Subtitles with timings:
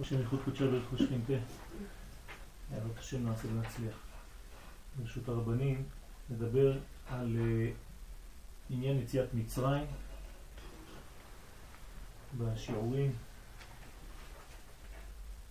[0.00, 1.32] השם ייחוד קודשי ברך ושכינתה.
[2.70, 3.94] בעזרת השם נעשה ונצליח.
[4.98, 5.82] ברשות הרבנים
[6.30, 7.40] נדבר על uh,
[8.70, 9.86] עניין יציאת מצרים
[12.38, 13.12] בשיעורים,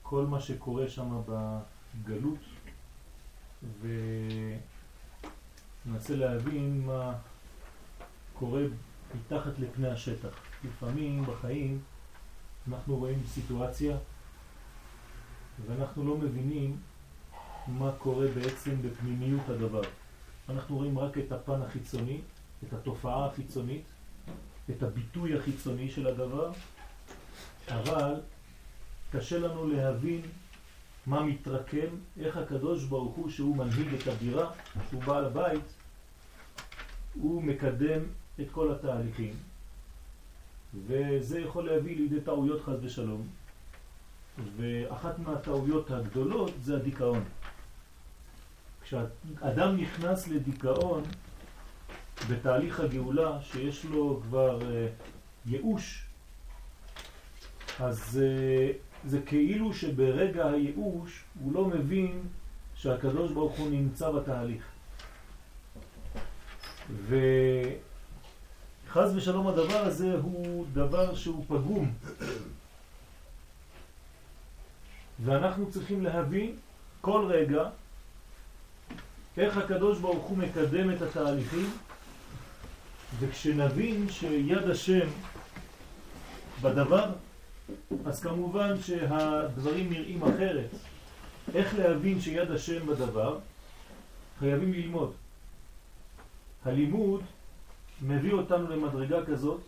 [0.03, 2.39] כל מה שקורה שם בגלות
[5.85, 7.13] וננסה להבין מה
[8.33, 8.61] קורה
[9.15, 10.29] מתחת לפני השטח.
[10.63, 11.81] לפעמים בחיים
[12.67, 13.97] אנחנו רואים סיטואציה
[15.67, 16.77] ואנחנו לא מבינים
[17.67, 19.81] מה קורה בעצם בפנימיות הדבר.
[20.49, 22.21] אנחנו רואים רק את הפן החיצוני,
[22.63, 23.83] את התופעה החיצונית,
[24.69, 26.51] את הביטוי החיצוני של הדבר,
[27.67, 28.15] אבל
[29.11, 30.21] קשה לנו להבין
[31.05, 31.87] מה מתרקם,
[32.19, 34.51] איך הקדוש ברוך הוא שהוא מנהיג את הבירה,
[34.89, 35.73] שהוא בעל הבית,
[37.13, 38.01] הוא מקדם
[38.39, 39.33] את כל התהליכים.
[40.87, 43.27] וזה יכול להביא לידי טעויות חס ושלום.
[44.57, 47.23] ואחת מהטעויות הגדולות זה הדיכאון.
[48.83, 51.03] כשאדם נכנס לדיכאון
[52.29, 54.63] בתהליך הגאולה שיש לו כבר uh,
[55.45, 56.05] ייאוש,
[57.79, 62.21] אז uh, זה כאילו שברגע הייאוש הוא לא מבין
[62.75, 64.63] שהקדוש ברוך הוא נמצא בתהליך.
[68.87, 71.93] וחז ושלום הדבר הזה הוא דבר שהוא פגום.
[75.23, 76.55] ואנחנו צריכים להבין
[77.01, 77.69] כל רגע
[79.37, 81.69] איך הקדוש ברוך הוא מקדם את התהליכים
[83.19, 85.07] וכשנבין שיד השם
[86.61, 87.11] בדבר
[88.05, 90.69] אז כמובן שהדברים נראים אחרת.
[91.55, 93.39] איך להבין שיד השם בדבר?
[94.39, 95.13] חייבים ללמוד.
[96.65, 97.21] הלימוד
[98.01, 99.61] מביא אותנו למדרגה כזאת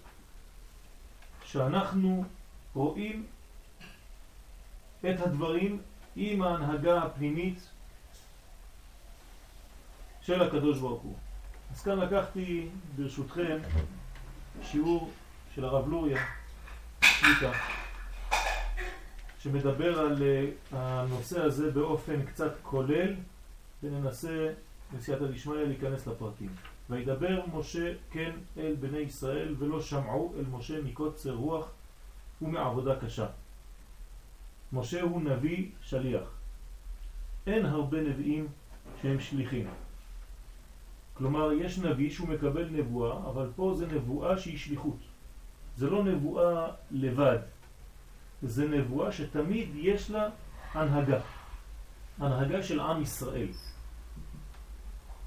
[1.46, 2.24] שאנחנו
[2.76, 3.26] רואים
[5.10, 5.82] את הדברים
[6.16, 7.68] עם ההנהגה הפנימית
[10.22, 11.16] של הקדוש ברוך הוא.
[11.72, 13.58] אז כאן לקחתי ברשותכם
[14.62, 15.12] שיעור
[15.56, 16.22] של הרב לוריה,
[17.02, 17.52] שליטה,
[19.40, 23.14] שמדבר על אה, הנושא הזה באופן קצת כולל,
[23.84, 24.50] וננסה
[24.94, 26.50] בסייעתא דשמיא להיכנס לפרטים.
[26.90, 31.72] וידבר משה כן אל בני ישראל ולא שמעו אל משה מקוצר רוח
[32.42, 33.26] ומעבודה קשה.
[34.74, 36.24] משה הוא נביא שליח.
[37.48, 38.48] אין הרבה נביאים
[39.02, 39.68] שהם שליחים.
[41.14, 44.98] כלומר, יש נביא שהוא מקבל נבואה, אבל פה זה נבואה שהיא שליחות.
[45.78, 47.40] זה לא נבואה לבד,
[48.42, 50.30] זה נבואה שתמיד יש לה
[50.74, 51.20] הנהגה.
[52.18, 53.48] הנהגה של עם ישראל.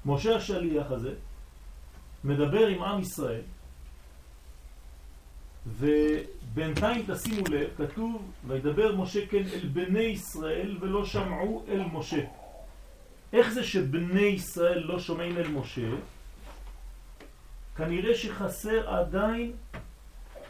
[0.05, 1.13] משה השליח הזה
[2.23, 3.41] מדבר עם עם ישראל,
[5.65, 12.21] ובינתיים תשימו לב, כתוב, וידבר משה כן אל בני ישראל ולא שמעו אל משה.
[13.33, 15.89] איך זה שבני ישראל לא שומעים אל משה?
[17.77, 19.51] כנראה שחסר עדיין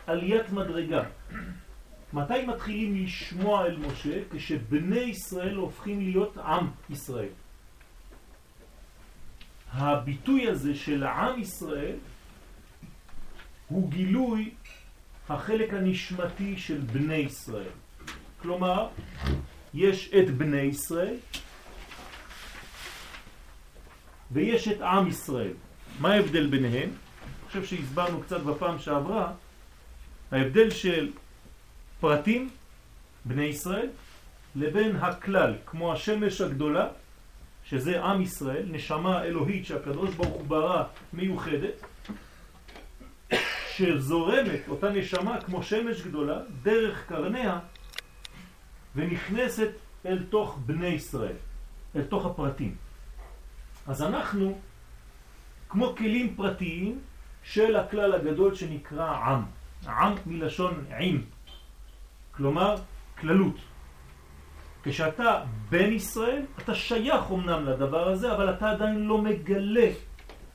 [0.08, 1.04] עליית מדרגה.
[2.14, 4.20] מתי מתחילים לשמוע אל משה?
[4.32, 7.30] כשבני ישראל הופכים להיות עם ישראל.
[9.72, 11.96] הביטוי הזה של עם ישראל
[13.68, 14.52] הוא גילוי
[15.30, 17.74] החלק הנשמתי של בני ישראל.
[18.42, 18.88] כלומר,
[19.74, 21.16] יש את בני ישראל
[24.32, 25.54] ויש את עם ישראל.
[26.00, 26.90] מה ההבדל ביניהם?
[26.90, 29.34] אני חושב שהסברנו קצת בפעם שעברה,
[30.32, 31.12] ההבדל של
[32.00, 32.50] פרטים,
[33.26, 33.90] בני ישראל,
[34.56, 36.88] לבין הכלל, כמו השמש הגדולה,
[37.64, 40.84] שזה עם ישראל, נשמה אלוהית שהקדוש ברוך הוא ברא
[41.14, 41.74] מיוחדת,
[43.78, 47.60] שזורמת אותה נשמה כמו שמש גדולה דרך קרניה
[48.96, 49.70] ונכנסת
[50.06, 51.36] אל תוך בני ישראל,
[51.96, 52.76] אל תוך הפרטים.
[53.88, 54.60] אז אנחנו
[55.70, 57.00] כמו כלים פרטיים
[57.44, 59.42] של הכלל הגדול שנקרא עם.
[59.88, 61.22] עם מלשון עם,
[62.32, 62.76] כלומר
[63.20, 63.56] כללות.
[64.84, 69.90] כשאתה בן ישראל, אתה שייך אמנם לדבר הזה, אבל אתה עדיין לא מגלה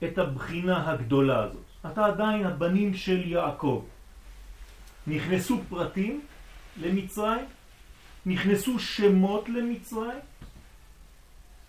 [0.05, 1.70] את הבחינה הגדולה הזאת.
[1.87, 3.85] אתה עדיין הבנים של יעקב.
[5.07, 6.21] נכנסו פרטים
[6.81, 7.45] למצרים,
[8.27, 10.19] נכנסו שמות למצרים,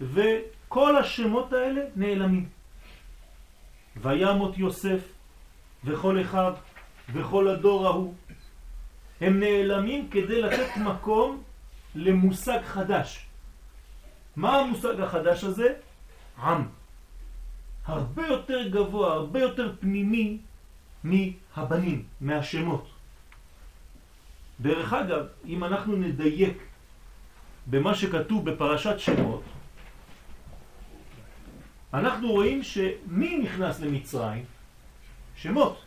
[0.02, 2.50] וכל השמות האלה נעלמים.
[3.98, 5.00] וימות יוסף
[5.84, 6.52] וכל אחד
[7.14, 8.14] וכל הדור ההוא.
[9.22, 11.44] הם נעלמים כדי לתת מקום
[11.96, 13.26] למושג חדש.
[14.36, 15.74] מה המושג החדש הזה?
[16.38, 16.81] עם.
[17.92, 20.38] הרבה יותר גבוה, הרבה יותר פנימי
[21.04, 22.88] מהבנים, מהשמות.
[24.62, 26.58] דרך אגב, אם אנחנו נדייק
[27.68, 29.44] במה שכתוב בפרשת שמות,
[31.94, 34.46] אנחנו רואים שמי נכנס למצרים?
[35.36, 35.82] שמות.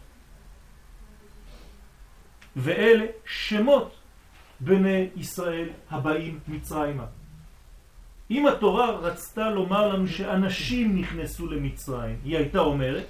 [2.56, 3.94] ואלה שמות
[4.60, 7.06] בני ישראל הבאים מצרימה.
[8.30, 13.06] אם התורה רצתה לומר לנו שאנשים נכנסו למצרים, היא הייתה אומרת,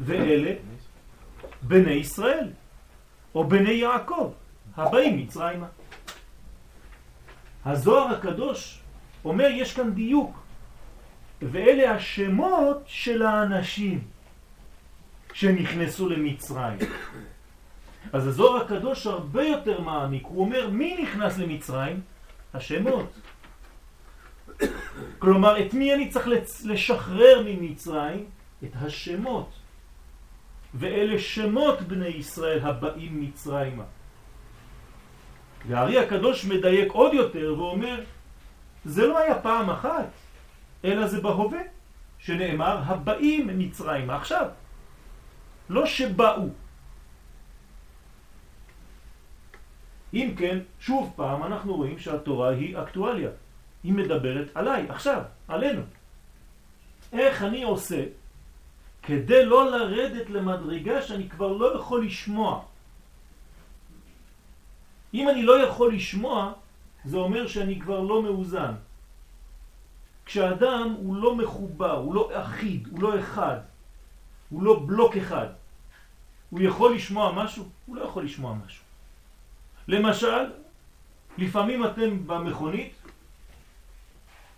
[0.00, 0.52] ואלה
[1.62, 2.50] בני ישראל,
[3.34, 4.32] או בני יעקב,
[4.76, 5.66] הבאים מצרימה.
[7.64, 8.80] הזוהר הקדוש
[9.24, 10.36] אומר יש כאן דיוק,
[11.42, 14.00] ואלה השמות של האנשים
[15.32, 16.78] שנכנסו למצרים.
[18.12, 22.00] אז הזוהר הקדוש הרבה יותר מעמיק, הוא אומר מי נכנס למצרים?
[22.54, 23.12] השמות.
[25.18, 26.28] כלומר, את מי אני צריך
[26.64, 28.24] לשחרר ממצרים?
[28.64, 29.50] את השמות.
[30.74, 33.84] ואלה שמות בני ישראל הבאים מצרימה.
[35.68, 38.04] והארי הקדוש מדייק עוד יותר ואומר,
[38.84, 40.08] זה לא היה פעם אחת,
[40.84, 41.60] אלא זה בהווה,
[42.18, 44.46] שנאמר הבאים מצרימה עכשיו,
[45.68, 46.48] לא שבאו.
[50.14, 53.30] אם כן, שוב פעם אנחנו רואים שהתורה היא אקטואליה.
[53.84, 55.82] היא מדברת עליי, עכשיו, עלינו.
[57.12, 58.04] איך אני עושה
[59.02, 62.62] כדי לא לרדת למדרגה שאני כבר לא יכול לשמוע.
[65.14, 66.52] אם אני לא יכול לשמוע,
[67.04, 68.74] זה אומר שאני כבר לא מאוזן.
[70.26, 73.58] כשאדם הוא לא מחובר, הוא לא אחיד, הוא לא אחד,
[74.50, 75.46] הוא לא בלוק אחד,
[76.50, 77.68] הוא יכול לשמוע משהו?
[77.86, 78.84] הוא לא יכול לשמוע משהו.
[79.88, 80.44] למשל,
[81.38, 82.92] לפעמים אתם במכונית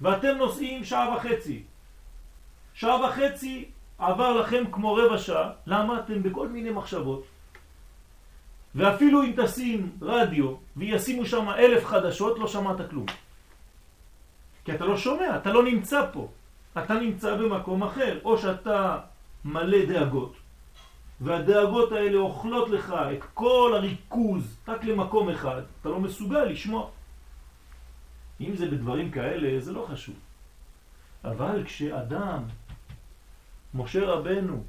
[0.00, 1.62] ואתם נוסעים שעה וחצי.
[2.74, 3.64] שעה וחצי
[3.98, 7.24] עבר לכם כמו רבע שעה, למה אתם בכל מיני מחשבות?
[8.74, 13.06] ואפילו אם תשים רדיו וישימו שם אלף חדשות, לא שמעת כלום.
[14.64, 16.28] כי אתה לא שומע, אתה לא נמצא פה.
[16.78, 18.98] אתה נמצא במקום אחר, או שאתה
[19.44, 20.32] מלא דאגות,
[21.20, 26.88] והדאגות האלה אוכלות לך את כל הריכוז רק למקום אחד, אתה לא מסוגל לשמוע.
[28.40, 30.14] אם זה בדברים כאלה, זה לא חשוב.
[31.24, 32.42] אבל כשאדם,
[33.74, 34.62] משה רבנו,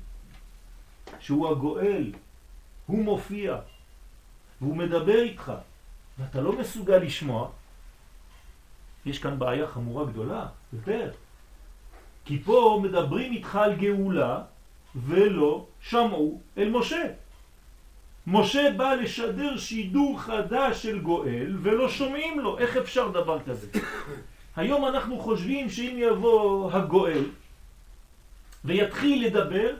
[1.20, 2.14] שהוא הגואל,
[2.86, 3.58] הוא מופיע,
[4.62, 5.52] והוא מדבר איתך,
[6.20, 7.50] ואתה לא מסוגל לשמוע,
[9.06, 11.12] יש כאן בעיה חמורה גדולה, יותר.
[12.26, 14.44] כי פה מדברים איתך על גאולה,
[14.96, 17.04] ולא שמעו אל משה.
[18.28, 23.68] משה בא לשדר שידור חדש של גואל ולא שומעים לו, איך אפשר דבר כזה?
[24.56, 27.24] היום אנחנו חושבים שאם יבוא הגואל
[28.66, 29.76] ויתחיל לדבר,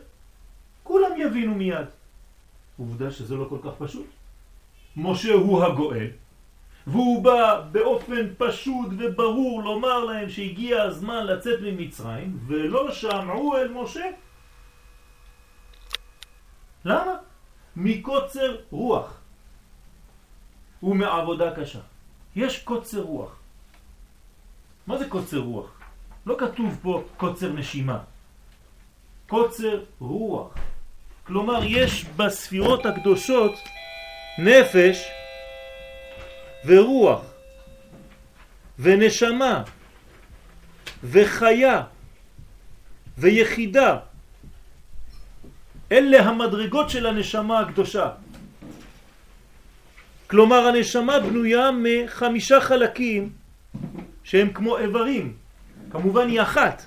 [0.84, 1.86] כולם יבינו מיד.
[2.78, 4.06] עובדה שזה לא כל כך פשוט.
[4.98, 6.08] משה הוא הגואל,
[6.88, 14.06] והוא בא באופן פשוט וברור לומר להם שהגיע הזמן לצאת ממצרים, ולא שמעו אל משה.
[16.86, 17.31] למה?
[17.76, 19.20] מקוצר רוח
[20.84, 21.80] ומעבודה קשה.
[22.36, 23.40] יש קוצר רוח.
[24.88, 25.80] מה זה קוצר רוח?
[26.26, 28.00] לא כתוב פה קוצר נשימה.
[29.28, 30.54] קוצר רוח.
[31.24, 33.52] כלומר, יש בספירות הקדושות
[34.38, 35.08] נפש
[36.66, 37.22] ורוח
[38.80, 39.64] ונשמה
[41.04, 41.84] וחיה
[43.18, 43.98] ויחידה
[45.92, 48.10] אלה המדרגות של הנשמה הקדושה.
[50.28, 53.30] כלומר הנשמה בנויה מחמישה חלקים
[54.24, 55.34] שהם כמו איברים.
[55.92, 56.86] כמובן היא אחת,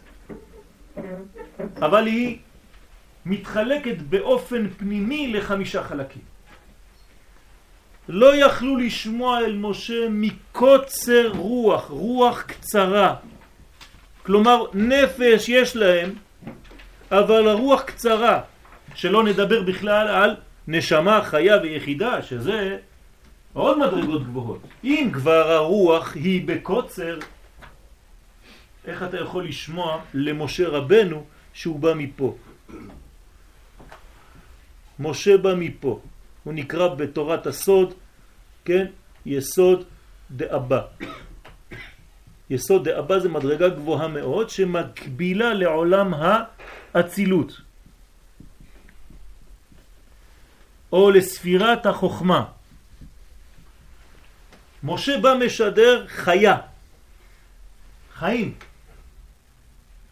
[1.77, 2.39] אבל היא
[3.27, 6.23] מתחלקת באופן פנימי לחמישה חלקים.
[8.09, 13.15] לא יכלו לשמוע אל משה מקוצר רוח, רוח קצרה.
[14.23, 16.13] כלומר נפש יש להם,
[17.11, 18.41] אבל הרוח קצרה.
[18.95, 20.37] שלא נדבר בכלל על
[20.69, 22.79] נשמה חיה ויחידה, שזה
[23.53, 24.61] עוד מדרגות גבוהות.
[24.85, 27.19] אם כבר הרוח היא בקוצר,
[28.87, 32.37] איך אתה יכול לשמוע למשה רבנו שהוא בא מפה?
[34.99, 36.01] משה בא מפה,
[36.45, 37.95] הוא נקרא בתורת הסוד,
[38.65, 38.87] כן,
[39.27, 39.85] יסוד
[40.31, 40.81] דאבא.
[42.51, 46.15] יסוד דאבא זה מדרגה גבוהה מאוד שמקבילה לעולם
[46.95, 47.64] האצילות.
[50.95, 52.45] או לספירת החוכמה.
[54.83, 56.57] משה בא משדר חיה,
[58.15, 58.55] חיים.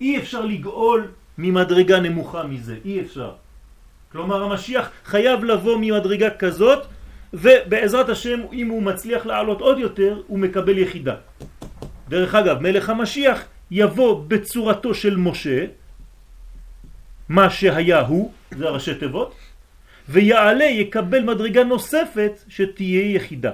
[0.01, 3.33] אי אפשר לגאול ממדרגה נמוכה מזה, אי אפשר.
[4.13, 6.87] כלומר המשיח חייב לבוא ממדרגה כזאת
[7.33, 11.15] ובעזרת השם, אם הוא מצליח לעלות עוד יותר, הוא מקבל יחידה.
[12.09, 15.65] דרך אגב, מלך המשיח יבוא בצורתו של משה,
[17.29, 19.35] מה שהיה הוא, זה הראשי תיבות,
[20.09, 23.53] ויעלה יקבל מדרגה נוספת שתהיה יחידה,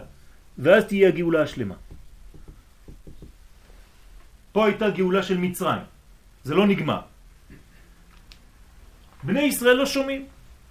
[0.58, 1.74] ואז תהיה הגאולה השלמה.
[4.52, 5.82] פה הייתה גאולה של מצרים,
[6.44, 7.00] זה לא נגמר.
[9.22, 10.26] בני ישראל לא שומעים,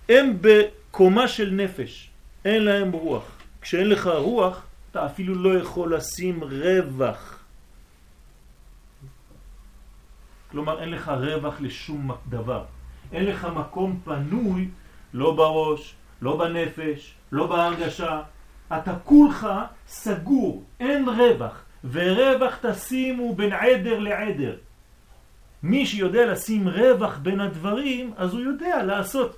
[0.09, 2.09] הם בקומה של נפש,
[2.45, 3.23] אין להם רוח.
[3.61, 7.39] כשאין לך רוח, אתה אפילו לא יכול לשים רווח.
[10.51, 12.63] כלומר, אין לך רווח לשום דבר.
[13.11, 14.67] אין לך מקום פנוי,
[15.13, 18.21] לא בראש, לא בנפש, לא בהרגשה.
[18.67, 19.47] אתה כולך
[19.87, 24.55] סגור, אין רווח, ורווח תשימו בין עדר לעדר.
[25.63, 29.37] מי שיודע לשים רווח בין הדברים, אז הוא יודע לעשות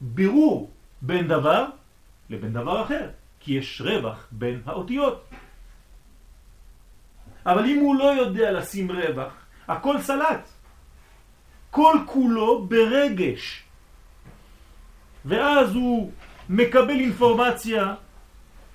[0.00, 0.70] בירור
[1.02, 1.66] בין דבר
[2.30, 3.08] לבין דבר אחר,
[3.40, 5.24] כי יש רווח בין האותיות.
[7.46, 9.32] אבל אם הוא לא יודע לשים רווח,
[9.68, 10.48] הכל סלט.
[11.74, 13.62] כל כולו ברגש.
[15.24, 16.12] ואז הוא
[16.48, 17.94] מקבל אינפורמציה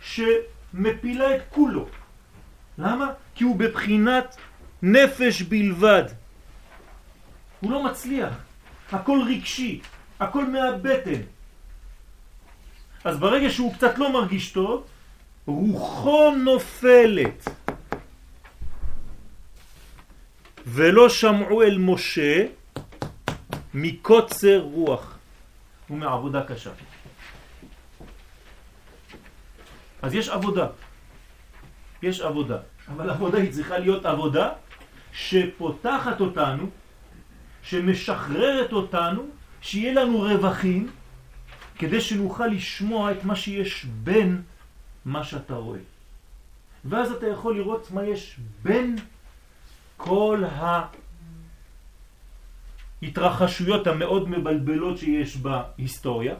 [0.01, 1.87] שמפילה את כולו.
[2.77, 3.07] למה?
[3.35, 4.37] כי הוא בבחינת
[4.81, 6.03] נפש בלבד.
[7.59, 8.33] הוא לא מצליח,
[8.91, 9.81] הכל רגשי,
[10.19, 11.21] הכל מהבטן.
[13.03, 14.83] אז ברגע שהוא קצת לא מרגיש טוב,
[15.47, 17.47] רוחו נופלת.
[20.67, 22.58] ולא שמעו אל משה
[23.73, 25.17] מקוצר רוח
[25.89, 26.71] ומעבודה קשה.
[30.01, 30.67] אז יש עבודה.
[32.01, 32.57] יש עבודה.
[32.87, 34.49] אבל עבודה היא צריכה להיות עבודה
[35.13, 36.69] שפותחת אותנו,
[37.63, 39.21] שמשחררת אותנו,
[39.61, 40.91] שיהיה לנו רווחים,
[41.77, 44.41] כדי שנוכל לשמוע את מה שיש בין
[45.05, 45.79] מה שאתה רואה.
[46.85, 48.95] ואז אתה יכול לראות מה יש בין
[49.97, 50.43] כל
[53.01, 56.35] ההתרחשויות המאוד מבלבלות שיש בהיסטוריה,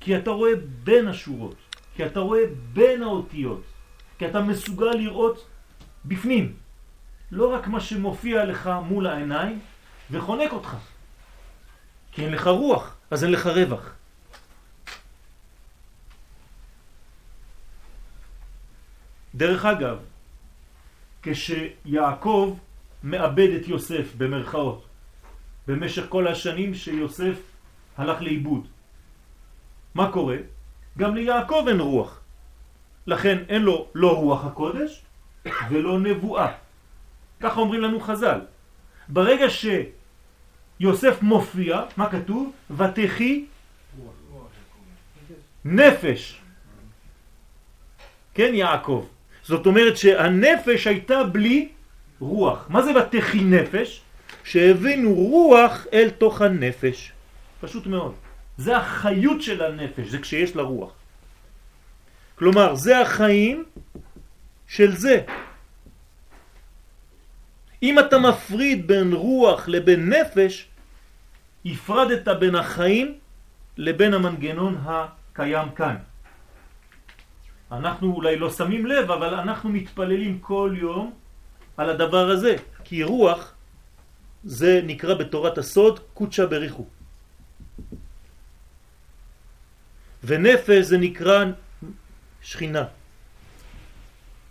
[0.00, 0.52] כי אתה רואה
[0.84, 1.56] בין השורות,
[1.94, 2.40] כי אתה רואה
[2.72, 3.62] בין האותיות,
[4.18, 5.46] כי אתה מסוגל לראות
[6.04, 6.56] בפנים,
[7.30, 9.60] לא רק מה שמופיע לך מול העיניים
[10.10, 10.76] וחונק אותך.
[12.12, 13.94] כי אין לך רוח, אז אין לך רווח.
[19.34, 19.98] דרך אגב,
[21.22, 22.58] כשיעקב
[23.02, 24.86] מאבד את יוסף במרכאות
[25.66, 27.36] במשך כל השנים שיוסף
[27.96, 28.66] הלך לאיבוד.
[29.94, 30.36] מה קורה?
[30.98, 32.20] גם ליעקב אין רוח.
[33.06, 35.02] לכן אין לו לא רוח הקודש
[35.70, 36.52] ולא נבואה.
[37.40, 38.40] ככה אומרים לנו חז"ל.
[39.08, 42.52] ברגע שיוסף מופיע, מה כתוב?
[42.76, 43.44] ותחי
[45.64, 46.40] נפש.
[48.34, 49.06] כן, יעקב.
[49.42, 51.68] זאת אומרת שהנפש הייתה בלי
[52.20, 52.66] רוח.
[52.68, 54.02] מה זה ותחי נפש?
[54.44, 57.12] שהבינו רוח אל תוך הנפש.
[57.60, 58.14] פשוט מאוד.
[58.56, 60.92] זה החיות של הנפש, זה כשיש לה רוח.
[62.34, 63.64] כלומר, זה החיים
[64.68, 65.22] של זה.
[67.82, 70.68] אם אתה מפריד בין רוח לבין נפש,
[71.64, 73.14] הפרדת בין החיים
[73.76, 75.96] לבין המנגנון הקיים כאן.
[77.72, 81.19] אנחנו אולי לא שמים לב, אבל אנחנו מתפללים כל יום
[81.76, 83.54] על הדבר הזה, כי רוח
[84.44, 86.86] זה נקרא בתורת הסוד קודשה בריחו.
[90.24, 91.44] ונפש זה נקרא
[92.42, 92.84] שכינה,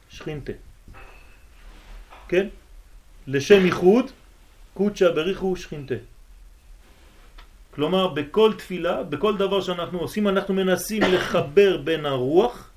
[0.10, 0.54] שכינתה.
[2.28, 2.48] כן?
[3.28, 4.06] לשם ייחוד,
[4.74, 5.96] קודשה בריחו שכינתה.
[7.72, 12.70] כלומר, בכל תפילה, בכל דבר שאנחנו עושים, אנחנו מנסים לחבר בין הרוח,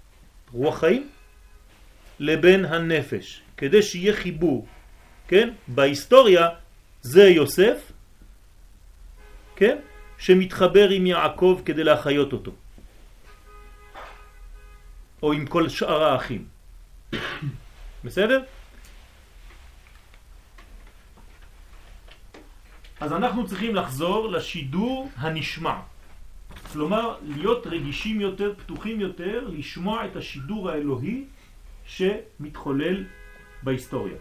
[0.52, 1.08] רוח חיים,
[2.20, 4.66] לבין הנפש, כדי שיהיה חיבור.
[5.28, 5.54] כן?
[5.68, 6.48] בהיסטוריה
[7.02, 7.92] זה יוסף,
[9.56, 9.78] כן?
[10.18, 12.52] שמתחבר עם יעקב כדי להחיות אותו.
[15.22, 16.44] או עם כל שאר האחים.
[18.04, 18.42] בסדר?
[23.00, 25.76] אז אנחנו צריכים לחזור לשידור הנשמע.
[26.72, 31.24] כלומר, להיות רגישים יותר, פתוחים יותר, לשמוע את השידור האלוהי
[31.86, 33.21] שמתחולל
[33.62, 34.16] בהיסטוריה.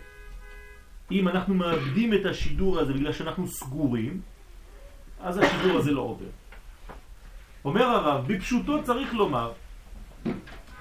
[1.11, 4.21] אם אנחנו מאבדים את השידור הזה בגלל שאנחנו סגורים,
[5.19, 6.25] אז השידור הזה לא עובר.
[7.65, 9.51] אומר הרב, בפשוטו צריך לומר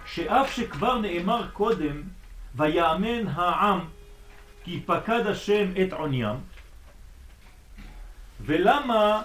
[0.06, 2.02] שאף שכבר נאמר קודם,
[2.54, 3.80] ויאמן העם
[4.64, 6.36] כי פקד השם את עוניים,
[8.40, 9.22] ולמה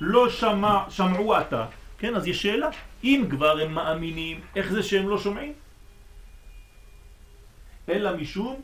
[0.00, 1.66] לא שמע, שמעו עתה,
[1.98, 2.68] כן, אז יש שאלה,
[3.04, 5.52] אם כבר הם מאמינים, איך זה שהם לא שומעים?
[7.88, 8.60] אלא משום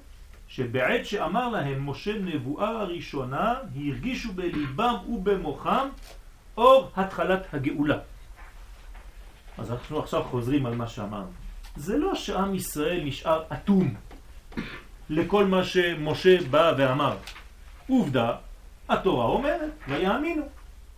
[0.49, 5.89] שבעת שאמר להם משה נבואה הראשונה, הרגישו בליבם ובמוחם
[6.57, 7.99] אור התחלת הגאולה.
[9.59, 11.33] אז אנחנו עכשיו חוזרים על מה שאמרנו.
[11.77, 13.95] זה לא שעם ישראל נשאר אטום
[15.11, 17.17] לכל מה שמשה בא ואמר.
[17.89, 18.37] עובדה,
[18.89, 20.43] התורה אומרת, ויאמינו,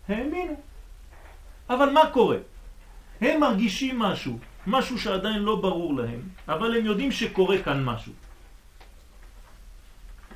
[0.08, 0.60] האמינו.
[1.70, 2.36] אבל מה קורה?
[3.20, 8.12] הם מרגישים משהו, משהו שעדיין לא ברור להם, אבל הם יודעים שקורה כאן משהו.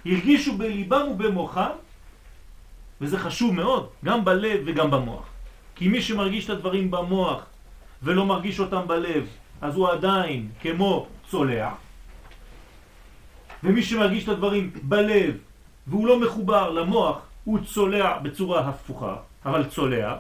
[0.07, 1.71] הרגישו בליבם ובמוחם,
[3.01, 5.27] וזה חשוב מאוד, גם בלב וגם במוח.
[5.75, 7.43] כי מי שמרגיש את הדברים במוח
[8.03, 9.27] ולא מרגיש אותם בלב,
[9.61, 11.73] אז הוא עדיין כמו צולע.
[13.65, 15.37] ומי שמרגיש את הדברים בלב
[15.87, 20.17] והוא לא מחובר למוח, הוא צולע בצורה הפוכה, אבל צולע.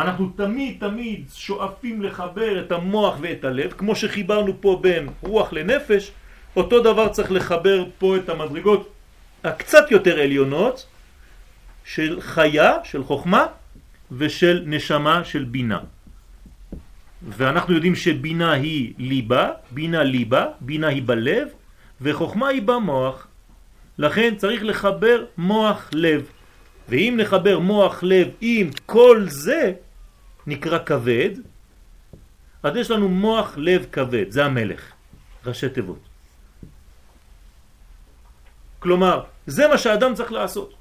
[0.00, 6.10] אנחנו תמיד תמיד שואפים לחבר את המוח ואת הלב, כמו שחיברנו פה בין רוח לנפש,
[6.56, 8.88] אותו דבר צריך לחבר פה את המדרגות
[9.44, 10.86] הקצת יותר עליונות
[11.84, 13.46] של חיה, של חוכמה,
[14.12, 15.78] ושל נשמה, של בינה.
[17.28, 21.48] ואנחנו יודעים שבינה היא ליבה, בינה ליבה, בינה היא בלב,
[22.00, 23.26] וחוכמה היא במוח.
[23.98, 26.26] לכן צריך לחבר מוח לב.
[26.88, 29.72] ואם נחבר מוח לב עם כל זה,
[30.50, 31.30] נקרא כבד,
[32.62, 34.82] אז יש לנו מוח לב כבד, זה המלך,
[35.46, 36.02] ראשי תיבות.
[38.78, 40.74] כלומר, זה מה שהאדם צריך לעשות.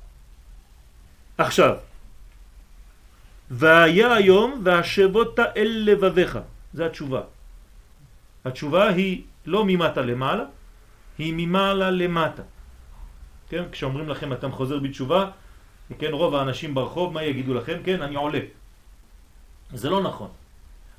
[1.38, 1.76] עכשיו,
[3.52, 6.40] והיה היום והשבות אל לבביך,
[6.74, 7.22] זה התשובה.
[8.46, 10.46] התשובה היא לא ממטה למעלה,
[11.18, 12.44] היא ממעלה למטה.
[13.50, 15.22] כן, כשאומרים לכם אתם חוזר בתשובה,
[16.00, 17.78] כן, רוב האנשים ברחוב, מה יגידו לכם?
[17.84, 18.40] כן, אני עולה.
[19.74, 20.30] זה לא נכון.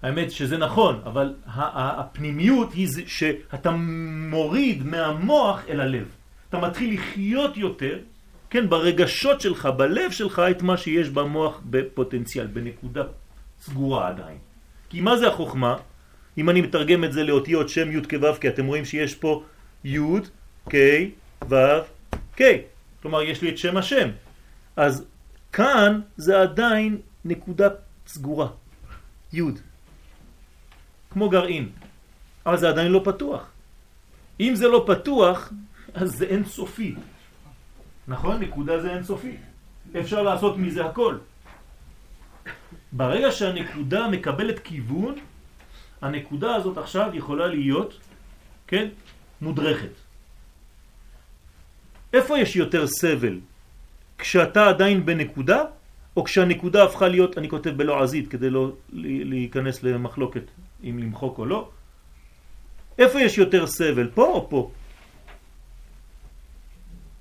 [0.03, 3.71] האמת שזה נכון, אבל הפנימיות היא שאתה
[4.31, 6.09] מוריד מהמוח אל הלב.
[6.49, 7.99] אתה מתחיל לחיות יותר,
[8.51, 13.03] כן, ברגשות שלך, בלב שלך, את מה שיש במוח בפוטנציאל, בנקודה
[13.61, 14.39] סגורה עדיין.
[14.89, 15.77] כי מה זה החוכמה?
[16.39, 19.43] אם אני מתרגם את זה לאותיות שם י' כו', כי אתם רואים שיש פה
[19.85, 19.99] י',
[20.71, 20.75] כ',
[21.49, 21.55] ו',
[22.37, 22.43] כ'.
[23.03, 24.09] כלומר, יש לי את שם השם.
[24.77, 25.05] אז
[25.53, 27.69] כאן זה עדיין נקודה
[28.07, 28.49] סגורה,
[29.33, 29.43] י',
[31.11, 31.69] כמו גרעין.
[32.47, 33.51] אבל זה עדיין לא פתוח.
[34.41, 35.53] אם זה לא פתוח,
[35.95, 36.95] אז זה אין סופי.
[38.09, 38.43] נכון?
[38.43, 39.37] נקודה זה אין סופי.
[40.01, 41.19] אפשר לעשות מזה הכל.
[42.93, 45.15] ברגע שהנקודה מקבלת כיוון,
[46.03, 47.99] הנקודה הזאת עכשיו יכולה להיות,
[48.67, 48.89] כן,
[49.41, 49.95] מודרכת.
[52.13, 53.41] איפה יש יותר סבל?
[54.19, 55.63] כשאתה עדיין בנקודה,
[56.17, 60.43] או כשהנקודה הפכה להיות, אני כותב בלועזית כדי לא להיכנס למחלוקת
[60.85, 61.71] אם למחוק או לא,
[62.99, 64.71] איפה יש יותר סבל, פה או פה?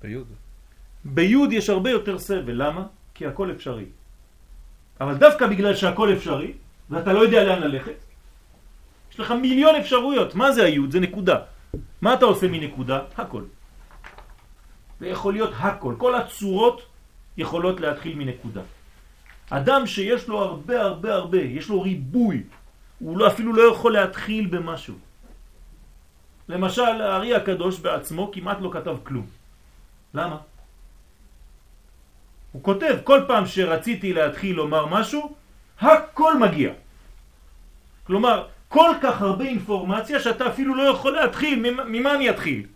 [0.02, 0.26] ביוד.
[1.04, 2.86] ביוד יש הרבה יותר סבל, למה?
[3.14, 3.84] כי הכל אפשרי.
[5.00, 6.52] אבל דווקא בגלל שהכל אפשרי,
[6.90, 7.98] ואתה לא יודע לאן ללכת,
[9.12, 10.34] יש לך מיליון אפשרויות.
[10.34, 10.90] מה זה היוד?
[10.90, 11.36] זה נקודה.
[12.02, 12.98] מה אתה עושה מנקודה?
[13.16, 13.42] הכל.
[15.00, 15.94] זה יכול להיות הכל.
[15.98, 16.82] כל הצורות
[17.36, 18.62] יכולות להתחיל מנקודה.
[19.50, 22.42] אדם שיש לו הרבה הרבה הרבה, יש לו ריבוי,
[22.98, 24.94] הוא לא, אפילו לא יכול להתחיל במשהו.
[26.48, 29.26] למשל, הארי הקדוש בעצמו כמעט לא כתב כלום.
[30.14, 30.36] למה?
[32.52, 35.34] הוא כותב, כל פעם שרציתי להתחיל לומר משהו,
[35.80, 36.72] הכל מגיע.
[38.04, 42.66] כלומר, כל כך הרבה אינפורמציה שאתה אפילו לא יכול להתחיל, ממה אני אתחיל?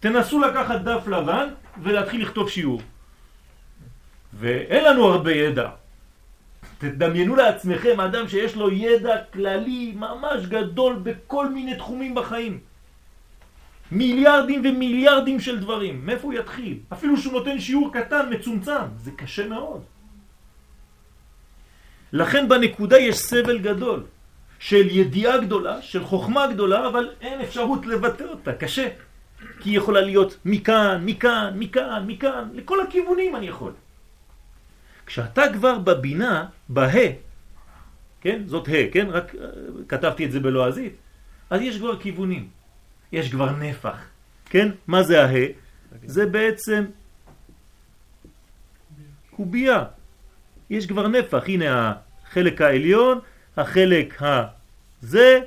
[0.00, 1.48] תנסו לקחת דף לבן
[1.82, 2.80] ולהתחיל לכתוב שיעור.
[4.34, 5.68] ואין לנו הרבה ידע.
[6.78, 12.60] תדמיינו לעצמכם אדם שיש לו ידע כללי ממש גדול בכל מיני תחומים בחיים.
[13.92, 16.06] מיליארדים ומיליארדים של דברים.
[16.06, 16.78] מאיפה הוא יתחיל?
[16.92, 18.84] אפילו שהוא נותן שיעור קטן, מצומצם.
[18.96, 19.82] זה קשה מאוד.
[22.12, 24.04] לכן בנקודה יש סבל גדול
[24.58, 28.88] של ידיעה גדולה, של חוכמה גדולה, אבל אין אפשרות לבטא אותה, קשה.
[29.60, 33.72] כי היא יכולה להיות מכאן, מכאן, מכאן, מכאן, לכל הכיוונים אני יכול.
[35.06, 36.88] כשאתה כבר בבינה, בה,
[38.20, 39.48] כן, זאת ה, כן, רק אה,
[39.88, 40.92] כתבתי את זה בלועזית,
[41.50, 42.48] אז יש כבר כיוונים.
[43.12, 43.96] יש כבר נפח.
[44.44, 44.68] כן?
[44.86, 45.46] מה זה הה?
[46.04, 46.84] זה בעצם
[49.30, 49.84] קובייה.
[50.70, 51.42] יש כבר נפח.
[51.48, 51.92] הנה
[52.24, 53.18] החלק העליון,
[53.56, 55.40] החלק הזה,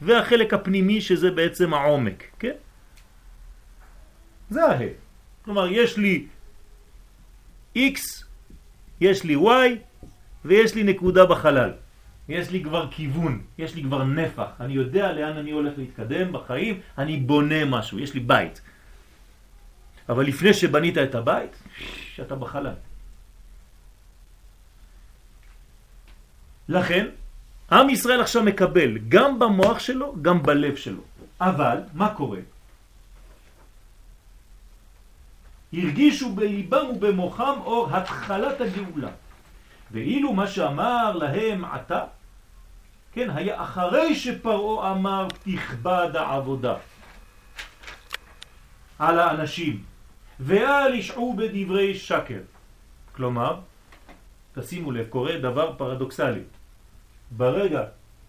[0.00, 2.24] והחלק הפנימי שזה בעצם העומק.
[2.38, 2.56] כן?
[4.50, 4.86] זה הה.
[5.44, 6.26] כלומר, יש לי
[7.76, 8.27] x
[9.00, 9.78] יש לי y
[10.44, 11.72] ויש לי נקודה בחלל.
[12.28, 16.80] יש לי כבר כיוון, יש לי כבר נפח, אני יודע לאן אני הולך להתקדם בחיים,
[16.98, 18.60] אני בונה משהו, יש לי בית.
[20.08, 21.52] אבל לפני שבנית את הבית,
[22.20, 22.74] אתה בחלל.
[26.68, 27.06] לכן,
[27.72, 31.02] עם ישראל עכשיו מקבל גם במוח שלו, גם בלב שלו.
[31.40, 32.40] אבל, מה קורה?
[35.72, 39.10] הרגישו בליבם ובמוחם אור התחלת הגאולה.
[39.90, 42.04] ואילו מה שאמר להם עתה,
[43.12, 46.74] כן, היה אחרי שפרעה אמר תכבד העבודה
[48.98, 49.82] על האנשים,
[50.40, 52.40] ואל ישעו בדברי שקר.
[53.12, 53.60] כלומר,
[54.54, 56.42] תשימו לב, קורה דבר פרדוקסלי.
[57.30, 57.82] ברגע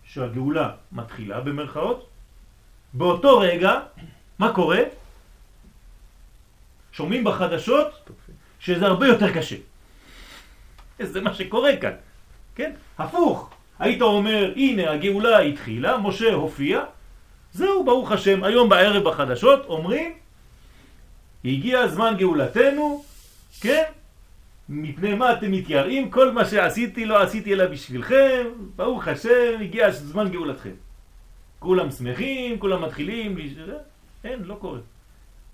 [0.04, 2.10] שהגאולה מתחילה במרכאות,
[2.94, 3.80] באותו רגע,
[4.40, 4.80] מה קורה?
[7.00, 8.10] שומעים בחדשות
[8.60, 9.56] שזה הרבה יותר קשה.
[11.00, 11.96] זה מה שקורה כאן,
[12.56, 12.72] כן?
[12.98, 13.50] הפוך.
[13.80, 16.84] היית אומר, הנה הגאולה התחילה, משה הופיע,
[17.54, 20.14] זהו, ברוך השם, היום בערב בחדשות אומרים,
[21.46, 23.04] הגיע זמן גאולתנו,
[23.62, 23.84] כן?
[24.70, 26.12] מפני מה אתם מתייראים?
[26.12, 28.44] כל מה שעשיתי לא עשיתי אלא בשבילכם,
[28.76, 30.76] ברוך השם, הגיע זמן גאולתכם.
[31.60, 33.38] כולם שמחים, כולם מתחילים,
[34.24, 34.80] אין, לא קורה.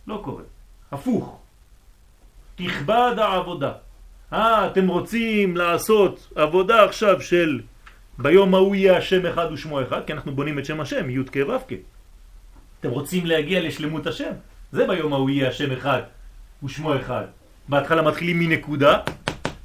[0.08, 0.55] לא קורה.
[0.96, 1.40] הפוך.
[2.56, 3.72] תכבד העבודה.
[4.34, 7.62] אה, אתם רוצים לעשות עבודה עכשיו של
[8.18, 11.38] ביום ההוא יהיה השם אחד ושמו אחד, כי אנחנו בונים את שם השם, י' כ'
[11.48, 11.74] ו' כ'.
[12.80, 14.32] אתם רוצים להגיע לשלמות השם,
[14.72, 16.02] זה ביום ההוא יהיה השם אחד
[16.64, 17.26] ושמו אחד.
[17.70, 19.00] בהתחלה מתחילים מנקודה,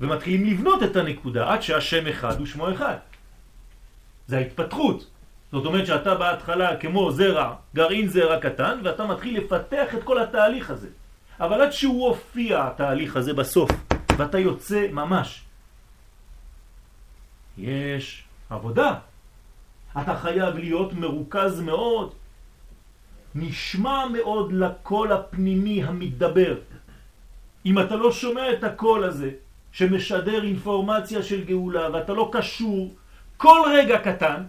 [0.00, 2.96] ומתחילים לבנות את הנקודה עד שהשם אחד ושמו אחד.
[4.26, 5.06] זה ההתפתחות.
[5.52, 10.70] זאת אומרת שאתה בהתחלה כמו זרע, גרעין זרע קטן, ואתה מתחיל לפתח את כל התהליך
[10.70, 10.88] הזה.
[11.40, 13.70] אבל עד שהוא הופיע התהליך הזה בסוף,
[14.16, 15.44] ואתה יוצא ממש,
[17.58, 18.94] יש עבודה.
[20.02, 22.12] אתה חייב להיות מרוכז מאוד,
[23.34, 26.56] נשמע מאוד לקול הפנימי המתדבר.
[27.66, 29.30] אם אתה לא שומע את הקול הזה,
[29.72, 32.94] שמשדר אינפורמציה של גאולה, ואתה לא קשור
[33.36, 34.42] כל רגע קטן,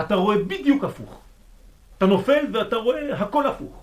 [0.00, 1.20] אתה רואה בדיוק הפוך.
[1.98, 3.81] אתה נופל ואתה רואה הכל הפוך.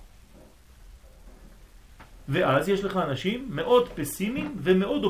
[2.30, 5.04] ואז יש לך אנשים מאוד פסימיים ומאוד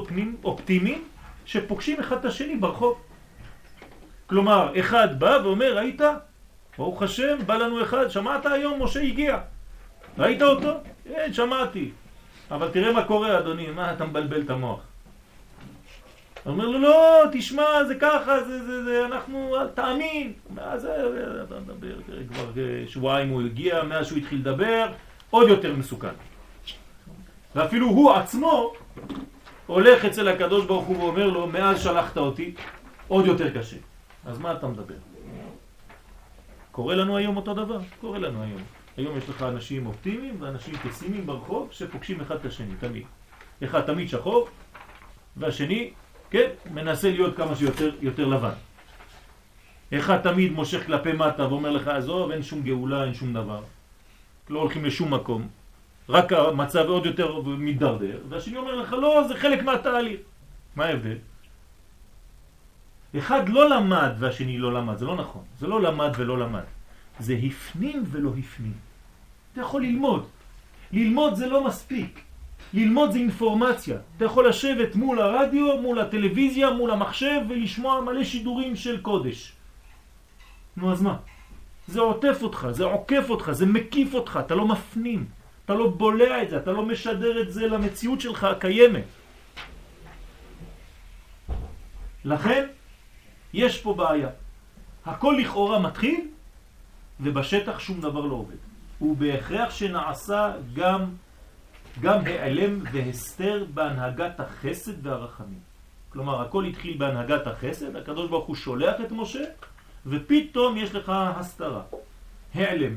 [0.43, 1.03] אופטימיים
[1.45, 3.01] שפוגשים אחד את השני ברחוב.
[4.27, 6.01] כלומר, אחד בא ואומר, ראית?
[6.77, 9.38] ברוך השם, בא לנו אחד, שמעת היום, משה הגיע.
[10.17, 10.73] ראית אותו?
[11.03, 11.91] כן, שמעתי.
[12.51, 14.79] אבל תראה מה קורה, אדוני, מה אתה מבלבל את המוח?
[16.45, 20.34] אומר לו, לא, תשמע, זה ככה, זה, זה, זה, אנחנו, אל תאמין.
[20.58, 20.86] אז
[21.43, 22.51] אתה מדבר, תראה, כבר
[22.88, 24.88] שבועיים הוא הגיע, מאז שהוא התחיל לדבר,
[25.29, 26.13] עוד יותר מסוכן.
[27.55, 28.73] ואפילו הוא עצמו
[29.67, 32.53] הולך אצל הקדוש ברוך הוא ואומר לו, מאז שלחת אותי,
[33.07, 33.77] עוד יותר קשה.
[34.25, 34.95] אז מה אתה מדבר?
[36.71, 37.79] קורה לנו היום אותו דבר?
[38.01, 38.62] קורה לנו היום.
[38.97, 43.03] היום יש לך אנשים אופטימיים ואנשים פסימיים ברחוב שפוגשים אחד את השני, תמיד.
[43.63, 44.47] אחד תמיד שחור,
[45.38, 45.91] והשני,
[46.29, 48.53] כן, מנסה להיות כמה שיותר יותר לבן.
[49.93, 53.62] אחד תמיד מושך כלפי מטה ואומר לך, עזוב, אין שום גאולה, אין שום דבר.
[54.49, 55.47] לא הולכים לשום מקום.
[56.10, 60.19] רק המצב עוד יותר מתדרדר, והשני אומר לך, לא, זה חלק מהתהליך.
[60.76, 61.17] מה ההבדל?
[63.17, 65.43] אחד לא למד והשני לא למד, זה לא נכון.
[65.60, 66.67] זה לא למד ולא למד.
[67.19, 68.74] זה הפנים ולא הפנים.
[69.54, 70.26] אתה יכול ללמוד.
[70.91, 72.22] ללמוד זה לא מספיק.
[72.74, 73.98] ללמוד זה אינפורמציה.
[74.17, 79.54] אתה יכול לשבת מול הרדיו, מול הטלוויזיה, מול המחשב ולשמוע מלא שידורים של קודש.
[80.78, 81.17] נו אז מה?
[81.88, 85.26] זה עוטף אותך, זה עוקף אותך, זה מקיף אותך, אתה לא מפנים,
[85.69, 89.03] אתה לא בולע את זה, אתה לא משדר את זה למציאות שלך הקיימת.
[92.25, 92.67] לכן,
[93.53, 94.29] יש פה בעיה.
[95.05, 96.27] הכל לכאורה מתחיל,
[97.19, 98.55] ובשטח שום דבר לא עובד.
[99.01, 101.05] ובהכרח שנעשה גם,
[102.01, 105.60] גם העלם והסתר בהנהגת החסד והרחמים.
[106.10, 109.43] כלומר, הכל התחיל בהנהגת החסד, הקדוש ברוך הוא שולח את משה,
[110.05, 111.82] ופתאום יש לך הסתרה,
[112.53, 112.95] העלם,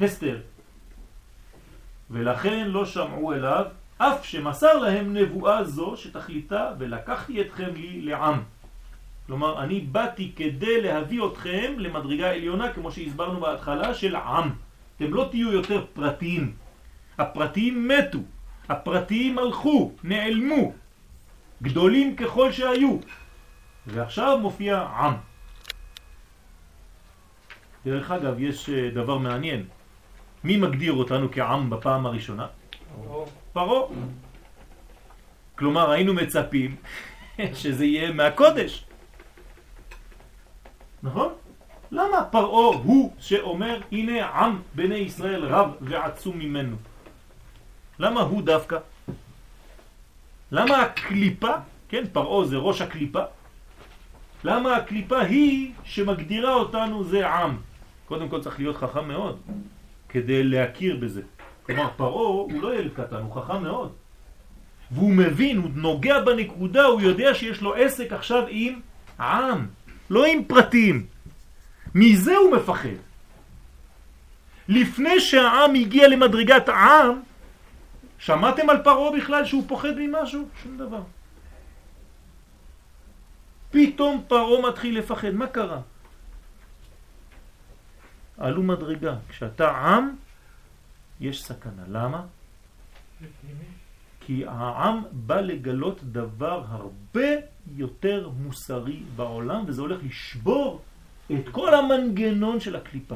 [0.00, 0.51] הסתר.
[2.12, 3.64] ולכן לא שמעו אליו,
[3.98, 8.42] אף שמסר להם נבואה זו שתכליתה, ולקחתי אתכם לי לעם.
[9.26, 14.50] כלומר, אני באתי כדי להביא אתכם למדרגה עליונה, כמו שהסברנו בהתחלה, של עם.
[14.96, 16.52] אתם לא תהיו יותר פרטיים.
[17.18, 18.18] הפרטיים מתו,
[18.68, 20.72] הפרטיים הלכו, נעלמו,
[21.62, 22.98] גדולים ככל שהיו.
[23.86, 25.14] ועכשיו מופיע עם.
[27.84, 29.64] דרך אגב, יש אה, דבר מעניין.
[30.44, 32.46] מי מגדיר אותנו כעם בפעם הראשונה?
[33.52, 33.88] פרעה.
[35.58, 36.76] כלומר, היינו מצפים
[37.60, 38.84] שזה יהיה מהקודש.
[41.02, 41.32] נכון?
[41.90, 46.76] למה פרעה הוא שאומר הנה עם בני ישראל רב ועצום ממנו?
[47.98, 48.78] למה הוא דווקא?
[50.52, 51.52] למה הקליפה,
[51.88, 53.22] כן פרעה זה ראש הקליפה,
[54.44, 57.56] למה הקליפה היא שמגדירה אותנו זה עם?
[58.06, 59.38] קודם כל צריך להיות חכם מאוד
[60.12, 61.22] כדי להכיר בזה.
[61.62, 63.92] כלומר פרעה הוא לא ילד קטן, הוא חכם מאוד.
[64.90, 68.80] והוא מבין, הוא נוגע בנקודה, הוא יודע שיש לו עסק עכשיו עם
[69.20, 69.66] עם,
[70.10, 71.06] לא עם פרטים.
[71.94, 73.00] מזה הוא מפחד.
[74.68, 77.20] לפני שהעם הגיע למדרגת העם,
[78.18, 80.48] שמעתם על פרעה בכלל שהוא פוחד ממשהו?
[80.62, 81.02] שום דבר.
[83.70, 85.80] פתאום פרעה מתחיל לפחד, מה קרה?
[88.38, 90.16] עלו מדרגה, כשאתה עם,
[91.20, 91.82] יש סכנה.
[91.88, 92.22] למה?
[94.20, 97.28] כי העם בא לגלות דבר הרבה
[97.76, 100.82] יותר מוסרי בעולם, וזה הולך לשבור
[101.32, 103.14] את כל המנגנון של הקליפה.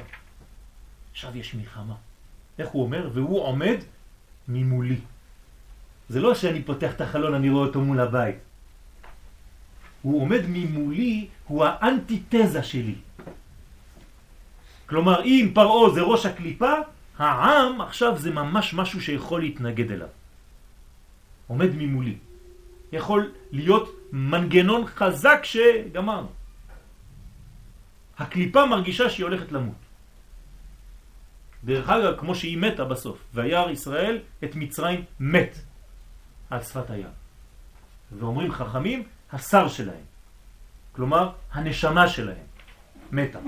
[1.11, 1.95] עכשיו יש מלחמה.
[2.59, 3.11] איך הוא אומר?
[3.13, 3.79] והוא עומד
[4.49, 5.01] ממולי.
[6.09, 8.37] זה לא שאני פותח את החלון, אני רואה אותו מול הבית.
[10.03, 12.95] הוא עומד ממולי, הוא האנטיתזה שלי.
[14.87, 16.73] כלומר, אם פרעה זה ראש הקליפה,
[17.19, 20.09] העם עכשיו זה ממש משהו שיכול להתנגד אליו.
[21.47, 22.17] עומד ממולי.
[22.93, 26.29] יכול להיות מנגנון חזק שגמרנו.
[28.19, 29.75] הקליפה מרגישה שהיא הולכת למות.
[31.65, 35.59] דרך אגב, כמו שהיא מתה בסוף, וירא ישראל את מצרים מת
[36.51, 37.15] על שפת הים.
[38.19, 40.05] ואומרים חכמים, השר שלהם.
[40.93, 42.47] כלומר, הנשמה שלהם
[43.13, 43.39] מתה.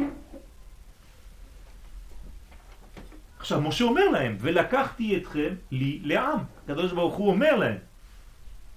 [3.39, 6.39] עכשיו, משה אומר להם, ולקחתי אתכם לי לעם.
[6.65, 7.77] הקדוש ברוך הוא אומר להם,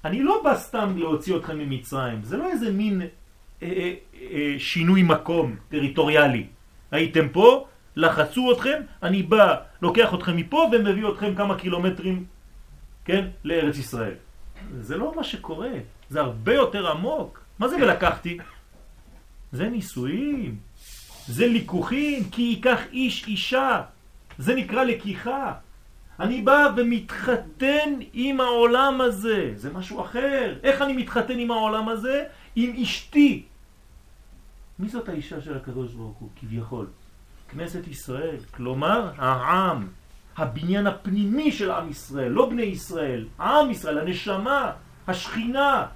[0.05, 3.07] אני לא בא סתם להוציא אתכם ממצרים, זה לא איזה מין אה,
[3.61, 3.93] אה,
[4.31, 6.45] אה, שינוי מקום טריטוריאלי.
[6.91, 12.25] הייתם פה, לחצו אתכם, אני בא, לוקח אתכם מפה ומביא אתכם כמה קילומטרים,
[13.05, 14.13] כן, לארץ ישראל.
[14.79, 15.71] זה לא מה שקורה,
[16.09, 17.43] זה הרבה יותר עמוק.
[17.59, 18.37] מה זה ולקחתי?
[19.51, 20.55] זה נישואים,
[21.27, 23.81] זה ליקוחים, כי ייקח איש אישה,
[24.37, 25.53] זה נקרא לקיחה.
[26.19, 30.59] אני בא ומתחתן עם העולם הזה, זה משהו אחר.
[30.63, 32.23] איך אני מתחתן עם העולם הזה?
[32.55, 33.45] עם אשתי.
[34.79, 36.87] מי זאת האישה של הקדוש ברוך הוא, כביכול?
[37.49, 39.87] כנסת ישראל, כלומר העם,
[40.37, 44.71] הבניין הפנימי של עם ישראל, לא בני ישראל, עם ישראל, הנשמה,
[45.07, 45.87] השכינה.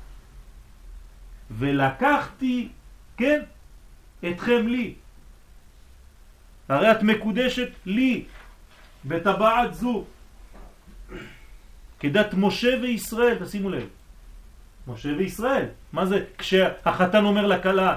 [1.51, 2.69] ולקחתי,
[3.17, 3.41] כן,
[4.29, 4.95] אתכם לי.
[6.69, 8.25] הרי את מקודשת לי,
[9.05, 10.05] בטבעת זו.
[11.99, 13.87] כדת משה וישראל, תשימו לב.
[14.87, 15.65] משה וישראל.
[15.93, 17.95] מה זה כשהחתן אומר לכלה?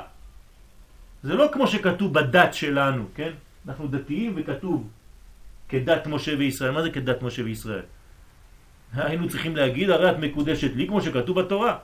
[1.22, 3.32] זה לא כמו שכתוב בדת שלנו, כן?
[3.68, 4.88] אנחנו דתיים וכתוב
[5.68, 6.70] כדת משה וישראל.
[6.70, 7.82] מה זה כדת משה וישראל?
[8.94, 11.78] היינו צריכים להגיד, הרי את מקודשת לי כמו שכתוב בתורה.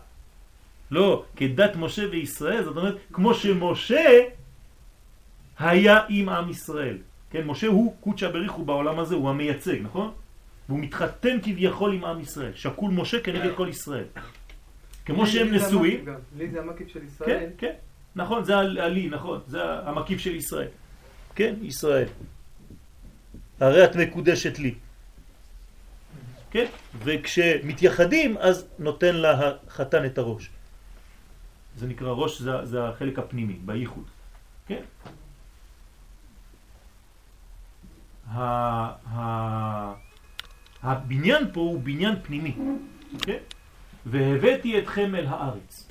[0.90, 4.09] לא, כדת משה וישראל, זאת אומרת, כמו שמשה
[5.59, 6.99] היה עם עם ישראל.
[7.31, 10.12] כן, משה הוא קודשא בריחו בעולם הזה, הוא המייצג, נכון?
[10.69, 14.05] והוא מתחתן כביכול עם עם ישראל, שקול משה כנגד כל ישראל.
[15.05, 16.07] כמו שהם נשואים.
[16.37, 17.29] לי זה המקיף של ישראל.
[17.31, 17.73] כן, כן,
[18.17, 20.69] נכון, זה הלי, נכון, זה המקיף של ישראל.
[21.35, 22.09] כן, ישראל.
[23.61, 24.75] הרי את מקודשת לי.
[26.51, 26.67] כן?
[26.99, 29.33] וכשמתייחדים אז נותן לה
[29.67, 30.51] החתן את הראש.
[31.77, 34.05] זה נקרא ראש, זה, זה החלק הפנימי, בייחוד.
[34.67, 34.83] כן?
[40.83, 42.55] הבניין פה הוא בניין פנימי,
[43.23, 43.39] כן?
[44.07, 45.89] והבאתי אתכם אל הארץ.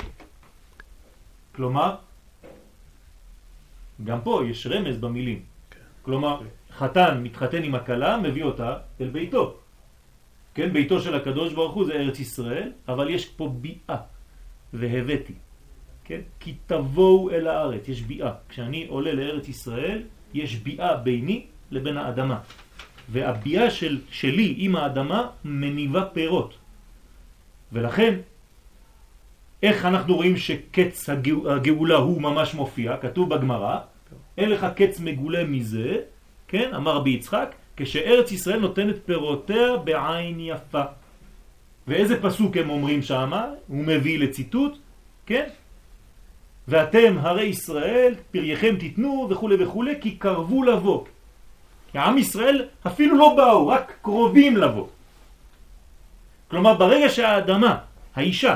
[1.55, 1.95] כלומר,
[4.03, 5.41] גם פה יש רמז במילים.
[6.01, 6.41] כלומר,
[6.71, 9.57] חתן מתחתן עם הכלה, מביא אותה אל ביתו.
[10.53, 13.97] כן, ביתו של הקדוש ברוך הוא זה ארץ ישראל, אבל יש פה ביאה,
[14.73, 15.33] והבאתי.
[16.03, 16.21] כן?
[16.39, 18.31] כי תבואו אל הארץ, יש ביאה.
[18.49, 22.39] כשאני עולה לארץ ישראל, יש ביאה ביני לבין האדמה.
[23.09, 26.53] והביאה של, שלי עם האדמה מניבה פירות.
[27.71, 28.13] ולכן,
[29.63, 31.09] איך אנחנו רואים שקץ
[31.49, 32.97] הגאולה הוא ממש מופיע?
[32.97, 33.79] כתוב בגמרא,
[34.37, 35.97] אין לך קץ מגולה מזה,
[36.47, 36.73] כן?
[36.75, 40.83] אמר רבי יצחק, כשארץ ישראל נותנת פירותיה בעין יפה.
[41.87, 43.45] ואיזה פסוק הם אומרים שמה?
[43.67, 44.77] הוא מביא לציטוט,
[45.25, 45.49] כן?
[46.67, 51.05] ואתם הרי ישראל, פרייכם תיתנו וכו' וכו', כי קרבו לבוא.
[51.95, 54.87] עם ישראל אפילו לא באו, רק קרובים לבוא.
[56.47, 57.77] כלומר, ברגע שהאדמה,
[58.15, 58.55] האישה,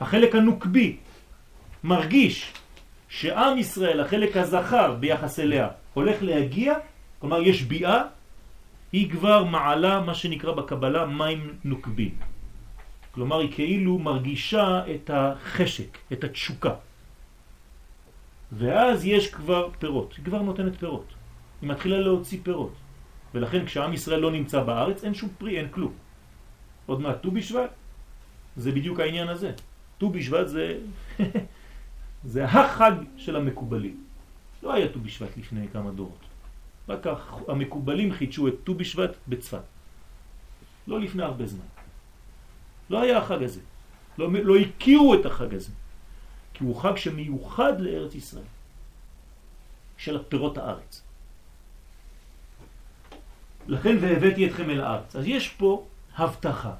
[0.00, 0.96] החלק הנוקבי,
[1.84, 2.52] מרגיש
[3.08, 6.74] שעם ישראל, החלק הזכר ביחס אליה, הולך להגיע,
[7.18, 8.02] כלומר יש ביאה,
[8.92, 12.10] היא כבר מעלה מה שנקרא בקבלה מים נוקבי.
[13.10, 16.74] כלומר היא כאילו מרגישה את החשק, את התשוקה.
[18.52, 21.13] ואז יש כבר פירות, היא כבר נותנת פירות.
[21.64, 22.72] היא מתחילה להוציא פירות.
[23.34, 25.92] ולכן כשעם ישראל לא נמצא בארץ אין שום פרי, אין כלום.
[26.86, 27.70] עוד מעט ט"ו בשבט,
[28.56, 29.52] זה בדיוק העניין הזה.
[29.98, 30.78] ט"ו בשבט זה,
[32.32, 34.04] זה החג של המקובלים.
[34.62, 36.20] לא היה ט"ו בשבט לפני כמה דורות.
[36.88, 37.06] רק
[37.48, 39.64] המקובלים חידשו את ט"ו בשבט בצפת.
[40.86, 41.68] לא לפני הרבה זמן.
[42.90, 43.60] לא היה החג הזה.
[44.18, 45.72] לא, לא הכירו את החג הזה.
[46.54, 48.52] כי הוא חג שמיוחד לארץ ישראל.
[49.96, 51.03] של פירות הארץ.
[53.68, 55.16] לכן והבאתי אתכם אל הארץ.
[55.16, 56.72] אז יש פה הבטחה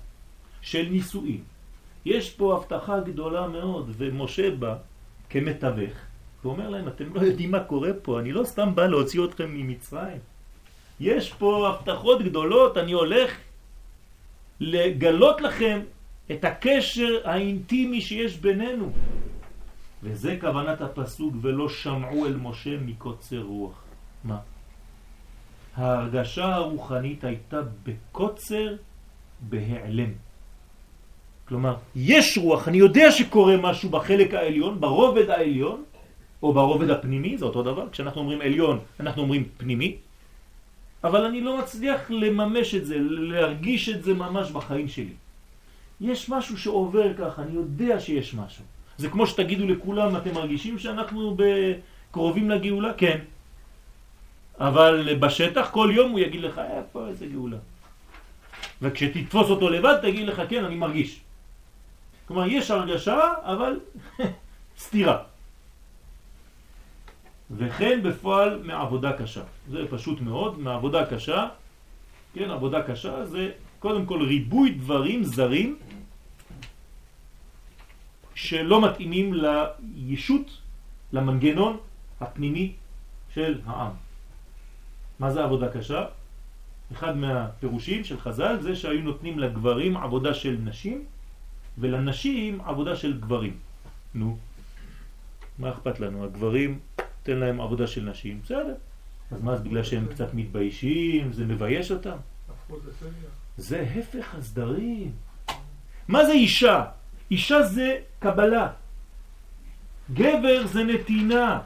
[0.63, 1.45] של נישואים.
[2.05, 4.77] יש פה הבטחה גדולה מאוד, ומשה בא
[5.31, 5.93] כמתווך,
[6.45, 10.19] ואומר להם, אתם לא יודעים מה קורה פה, אני לא סתם בא להוציא אתכם ממצרים.
[11.01, 13.37] יש פה הבטחות גדולות, אני הולך
[14.61, 15.81] לגלות לכם
[16.31, 18.93] את הקשר האינטימי שיש בינינו.
[20.03, 23.83] וזה כוונת הפסוק, ולא שמעו אל משה מקוצר רוח.
[24.25, 24.39] מה?
[25.77, 28.75] ההרגשה הרוחנית הייתה בקוצר,
[29.41, 30.11] בהיעלם.
[31.49, 35.85] כלומר, יש רוח, אני יודע שקורה משהו בחלק העליון, ברובד העליון,
[36.43, 39.97] או ברובד הפנימי, זה אותו דבר, כשאנחנו אומרים עליון, אנחנו אומרים פנימי,
[41.05, 45.17] אבל אני לא מצליח לממש את זה, להרגיש את זה ממש בחיים שלי.
[46.01, 48.65] יש משהו שעובר ככה, אני יודע שיש משהו.
[48.99, 51.37] זה כמו שתגידו לכולם, אתם מרגישים שאנחנו
[52.11, 52.93] קרובים לגאולה?
[52.93, 53.19] כן.
[54.61, 57.57] אבל בשטח כל יום הוא יגיד לך, איפה איזה גאולה.
[58.83, 61.21] וכשתתפוס אותו לבד תגיד לך, כן, אני מרגיש.
[62.27, 63.81] כלומר, יש הרגשה, אבל
[64.85, 65.19] סתירה.
[67.51, 69.43] וכן בפועל מעבודה קשה.
[69.71, 71.49] זה פשוט מאוד, מעבודה קשה.
[72.35, 75.79] כן, עבודה קשה זה קודם כל ריבוי דברים זרים
[78.35, 79.35] שלא מתאימים
[79.95, 80.51] לישות,
[81.13, 81.77] למנגנון
[82.21, 82.73] הפנימי
[83.35, 84.04] של העם.
[85.25, 86.05] מה זה עבודה קשה?
[86.93, 91.05] אחד מהפירושים של חז"ל זה שהיו נותנים לגברים עבודה של נשים
[91.79, 93.57] ולנשים עבודה של גברים.
[94.15, 94.37] נו,
[95.59, 96.25] מה אכפת לנו?
[96.25, 96.79] הגברים,
[97.23, 98.75] תן להם עבודה של נשים, בסדר.
[99.31, 102.17] אז מה, בגלל שהם קצת מתביישים, זה מבייש אותם?
[103.57, 105.13] זה הפך הסדרים.
[106.09, 106.85] מה זה אישה?
[107.31, 108.73] אישה זה קבלה.
[110.13, 111.61] גבר זה נתינה.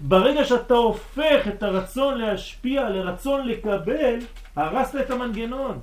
[0.00, 4.18] ברגע שאתה הופך את הרצון להשפיע לרצון לקבל,
[4.56, 5.80] הרסת את המנגנון.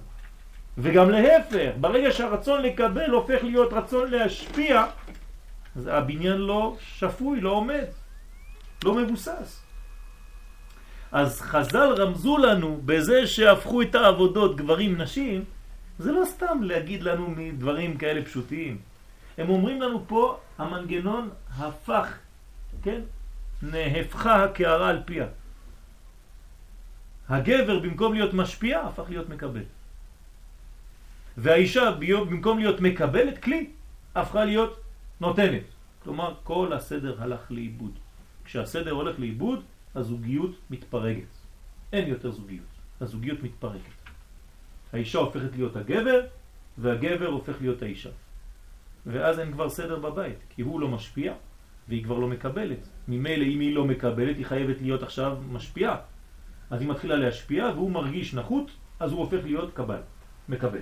[0.77, 4.85] וגם להפך, ברגע שהרצון לקבל הופך להיות רצון להשפיע,
[5.75, 7.85] אז הבניין לא שפוי, לא עומד,
[8.83, 9.63] לא מבוסס.
[11.11, 15.43] אז חז"ל רמזו לנו בזה שהפכו את העבודות גברים נשים,
[15.99, 18.77] זה לא סתם להגיד לנו מדברים כאלה פשוטים.
[19.37, 22.17] הם אומרים לנו פה, המנגנון הפך,
[22.83, 23.01] כן?
[23.61, 25.27] נהפכה הקערה על פיה.
[27.29, 29.63] הגבר במקום להיות משפיע הפך להיות מקבל.
[31.37, 33.69] והאישה במקום להיות מקבלת כלי
[34.15, 34.79] הפכה להיות
[35.21, 35.63] נותנת.
[36.03, 37.91] כלומר כל הסדר הלך לאיבוד.
[38.45, 39.63] כשהסדר הולך לאיבוד
[39.95, 41.31] הזוגיות מתפרקת.
[41.93, 42.65] אין יותר זוגיות.
[43.01, 43.97] הזוגיות מתפרקת.
[44.93, 46.21] האישה הופכת להיות הגבר
[46.77, 48.09] והגבר הופך להיות האישה.
[49.05, 51.33] ואז אין כבר סדר בבית, כי הוא לא משפיע
[51.89, 52.87] והיא כבר לא מקבלת.
[53.07, 55.95] ממילא אם היא לא מקבלת, היא חייבת להיות עכשיו משפיעה.
[56.69, 60.01] אז היא מתחילה להשפיע והוא מרגיש נחות, אז הוא הופך להיות קבל,
[60.49, 60.81] מקבל.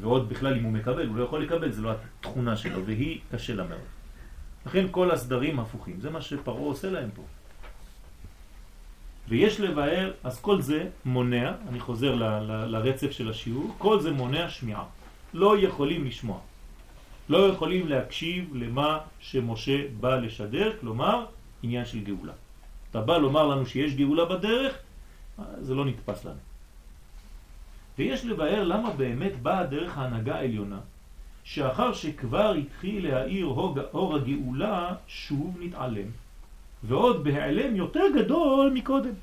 [0.00, 3.54] ועוד בכלל אם הוא מקבל, הוא לא יכול לקבל, זה לא התכונה שלו, והיא קשה
[3.54, 3.88] לה מאוד.
[4.66, 7.22] לכן כל הסדרים הפוכים, זה מה שפרעה עושה להם פה.
[9.28, 12.14] ויש לבאר, אז כל זה מונע, אני חוזר
[12.66, 14.84] לרצף של השיעור, כל זה מונע שמיעה.
[15.34, 16.40] לא יכולים לשמוע.
[17.28, 21.26] לא יכולים להקשיב למה שמשה בא לשדר, כלומר
[21.62, 22.32] עניין של גאולה.
[22.90, 24.78] אתה בא לומר לנו שיש גאולה בדרך,
[25.60, 26.40] זה לא נתפס לנו.
[27.98, 30.78] ויש לבאר למה באמת באה דרך ההנהגה העליונה,
[31.44, 33.46] שאחר שכבר התחיל להאיר
[33.92, 36.08] אור הגאולה, שוב נתעלם,
[36.82, 39.14] ועוד בהיעלם יותר גדול מקודם.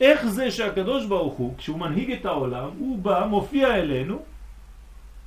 [0.00, 4.22] איך זה שהקדוש ברוך הוא, כשהוא מנהיג את העולם, הוא בא, מופיע אלינו,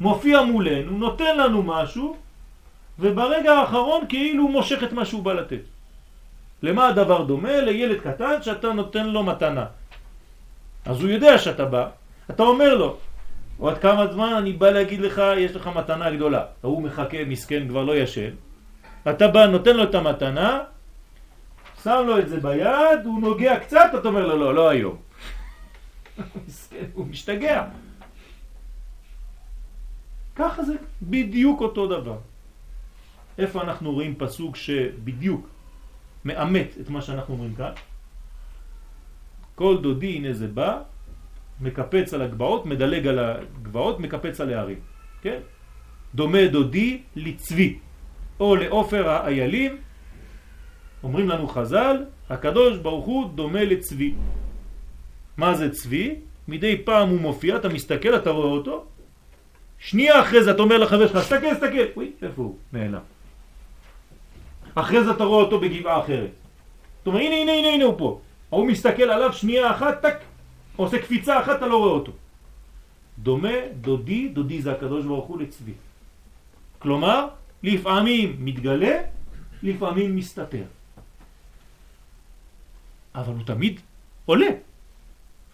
[0.04, 2.18] מופיע מולנו, נותן לנו משהו,
[3.00, 5.64] וברגע האחרון כאילו הוא מושך את מה שהוא בא לתת.
[6.64, 7.62] למה הדבר דומה?
[7.62, 9.66] לילד קטן שאתה נותן לו מתנה.
[10.86, 11.88] אז הוא יודע שאתה בא,
[12.30, 12.98] אתה אומר לו,
[13.58, 16.44] עוד כמה זמן אני בא להגיד לך, יש לך מתנה גדולה.
[16.62, 18.36] הוא מחכה, מסכן, כבר לא ישן.
[19.10, 20.62] אתה בא, נותן לו את המתנה,
[21.84, 24.96] שם לו את זה ביד, הוא נוגע קצת, אתה אומר לו, לא, לא היום.
[26.48, 27.64] מסכן, הוא משתגע.
[30.36, 32.18] ככה זה בדיוק אותו דבר.
[33.38, 35.48] איפה אנחנו רואים פסוק שבדיוק
[36.26, 37.72] מאמת את מה שאנחנו אומרים כאן?
[39.56, 40.82] כל דודי הנה זה בא,
[41.62, 44.80] מקפץ על הגבעות, מדלג על הגבעות, מקפץ על הערים.
[45.22, 45.40] כן?
[46.16, 47.80] דומה דודי לצבי,
[48.40, 49.78] או לאופר האיילים,
[51.04, 54.14] אומרים לנו חז"ל, הקדוש ברוך הוא דומה לצבי.
[55.38, 56.16] מה זה צבי?
[56.48, 58.86] מדי פעם הוא מופיע, אתה מסתכל, אתה רואה אותו,
[59.84, 62.58] שנייה אחרי זה אתה אומר לחבר שלך, סתכל, סתכל, אוי, איפה הוא?
[62.74, 63.04] נעלם.
[64.76, 66.32] אחרי זה אתה רואה אותו בגבעה אחרת.
[66.98, 68.22] זאת אומרת, הנה, הנה, הנה, הנה הוא פה.
[68.50, 70.18] הוא מסתכל עליו שנייה אחת, טק,
[70.76, 72.12] עושה קפיצה אחת, אתה לא רואה אותו.
[73.20, 75.74] דומה דודי, דודי זה הקדוש ברוך הוא לצבי.
[76.80, 77.28] כלומר,
[77.64, 78.98] לפעמים מתגלה,
[79.64, 80.64] לפעמים מסתתר.
[83.16, 83.80] אבל הוא תמיד
[84.26, 84.52] עולה.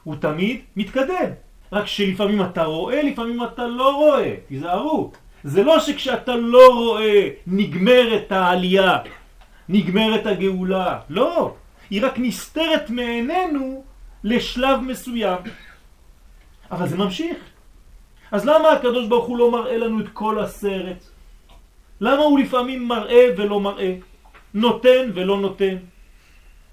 [0.04, 1.49] הוא תמיד מתקדם.
[1.72, 4.36] רק שלפעמים אתה רואה, לפעמים אתה לא רואה.
[4.48, 5.12] תיזהרו.
[5.44, 8.98] זה לא שכשאתה לא רואה נגמרת העלייה,
[9.70, 11.00] נגמרת הגאולה.
[11.10, 11.54] לא.
[11.90, 13.84] היא רק נסתרת מעינינו
[14.24, 15.40] לשלב מסוים.
[16.72, 17.38] אבל זה ממשיך.
[18.32, 21.06] אז למה הקדוש ברוך הוא לא מראה לנו את כל הסרט?
[22.02, 23.96] למה הוא לפעמים מראה ולא מראה?
[24.54, 25.76] נותן ולא נותן?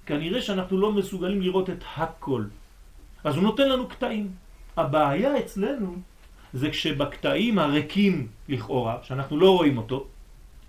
[0.05, 2.43] כנראה שאנחנו לא מסוגלים לראות את הכל.
[3.23, 4.46] אז הוא נותן לנו קטעים.
[4.77, 5.95] הבעיה אצלנו
[6.53, 10.07] זה כשבקטעים הריקים לכאורה, שאנחנו לא רואים אותו,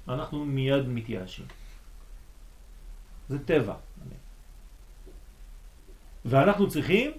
[0.08, 1.44] אנחנו מיד מתייאשים.
[3.28, 3.74] זה טבע.
[6.24, 7.10] ואנחנו צריכים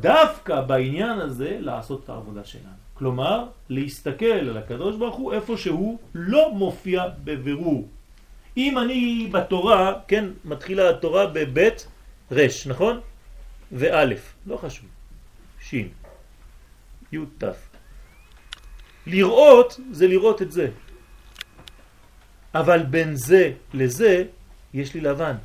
[0.00, 2.78] דווקא בעניין הזה לעשות את העבודה שלנו.
[2.94, 7.88] כלומר, להסתכל על הקדוש ברוך הוא איפה שהוא לא מופיע בבירור.
[8.56, 11.86] אם אני בתורה, כן, מתחילה התורה בבית
[12.30, 13.00] רש, נכון?
[13.72, 14.86] ואלף, לא חשוב,
[15.60, 15.88] שין,
[17.12, 17.18] י'.
[19.06, 20.70] לראות זה לראות את זה.
[22.54, 24.24] אבל בין זה לזה
[24.74, 25.36] יש לי לבן.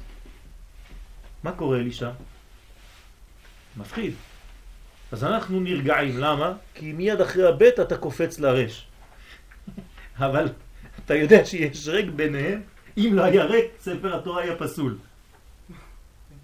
[1.43, 2.11] מה קורה לי שם?
[3.77, 4.13] מפחיד.
[5.11, 6.53] אז אנחנו נרגעים, למה?
[6.73, 8.87] כי מיד אחרי הבית אתה קופץ לרש.
[10.17, 10.49] אבל
[11.05, 12.61] אתה יודע שיש ריק ביניהם,
[12.97, 14.97] אם לא היה ריק, ספר התורה היה פסול.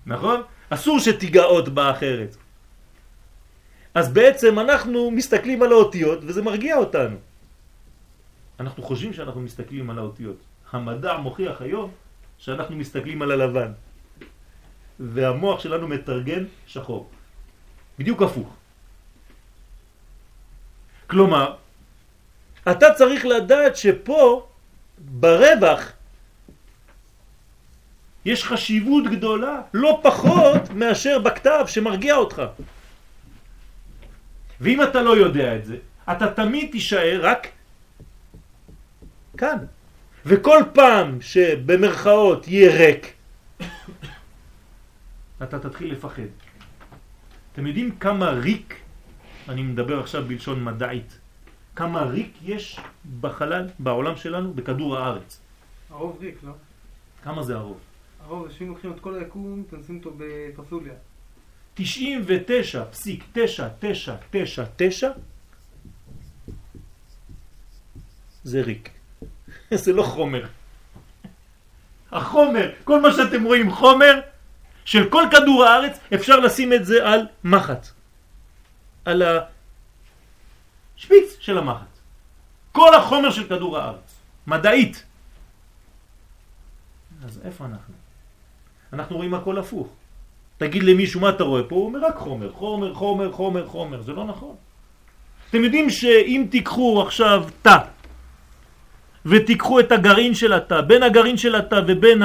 [0.05, 0.41] נכון?
[0.70, 2.36] אסור שתיגע עוד באחרת.
[3.93, 7.17] אז בעצם אנחנו מסתכלים על האותיות וזה מרגיע אותנו.
[8.59, 10.37] אנחנו חושבים שאנחנו מסתכלים על האותיות.
[10.71, 11.91] המדע מוכיח היום
[12.37, 13.71] שאנחנו מסתכלים על הלבן.
[14.99, 17.09] והמוח שלנו מתרגם שחור.
[17.99, 18.49] בדיוק הפוך.
[21.07, 21.55] כלומר,
[22.71, 24.47] אתה צריך לדעת שפה
[24.97, 25.91] ברווח
[28.25, 32.41] יש חשיבות גדולה, לא פחות מאשר בכתב שמרגיע אותך.
[34.62, 35.78] ואם אתה לא יודע את זה,
[36.12, 37.47] אתה תמיד תישאר רק
[39.38, 39.57] כאן.
[40.26, 43.14] וכל פעם שבמרכאות יהיה ריק,
[45.43, 46.30] אתה תתחיל לפחד.
[47.53, 48.76] אתם יודעים כמה ריק,
[49.49, 51.20] אני מדבר עכשיו בלשון מדעית,
[51.76, 52.80] כמה ריק יש
[53.22, 55.41] בחלל, בעולם שלנו, בכדור הארץ?
[55.89, 56.51] הרוב ריק, לא?
[57.24, 57.78] כמה זה הרוב?
[58.24, 60.93] הרוב שאם לוקחים את כל היקום, תנסים אותו בפסוליה.
[61.80, 61.84] 99.99999
[68.43, 68.89] זה ריק.
[69.84, 70.45] זה לא חומר.
[72.11, 74.19] החומר, כל מה שאתם רואים חומר,
[74.86, 77.88] של כל כדור הארץ, אפשר לשים את זה על מחט.
[79.05, 79.23] על
[80.97, 81.86] השפיץ של המחט.
[82.71, 84.15] כל החומר של כדור הארץ.
[84.47, 85.03] מדעית.
[87.25, 87.93] אז איפה אנחנו?
[88.93, 89.99] אנחנו רואים הכל הפוך.
[90.60, 94.14] תגיד למישהו מה אתה רואה פה, הוא אומר רק חומר, חומר, חומר, חומר, חומר, זה
[94.14, 94.55] לא נכון.
[95.49, 97.78] אתם יודעים שאם תיקחו עכשיו תא
[99.26, 102.24] ותיקחו את הגרעין של התא, בין הגרעין של התא ובין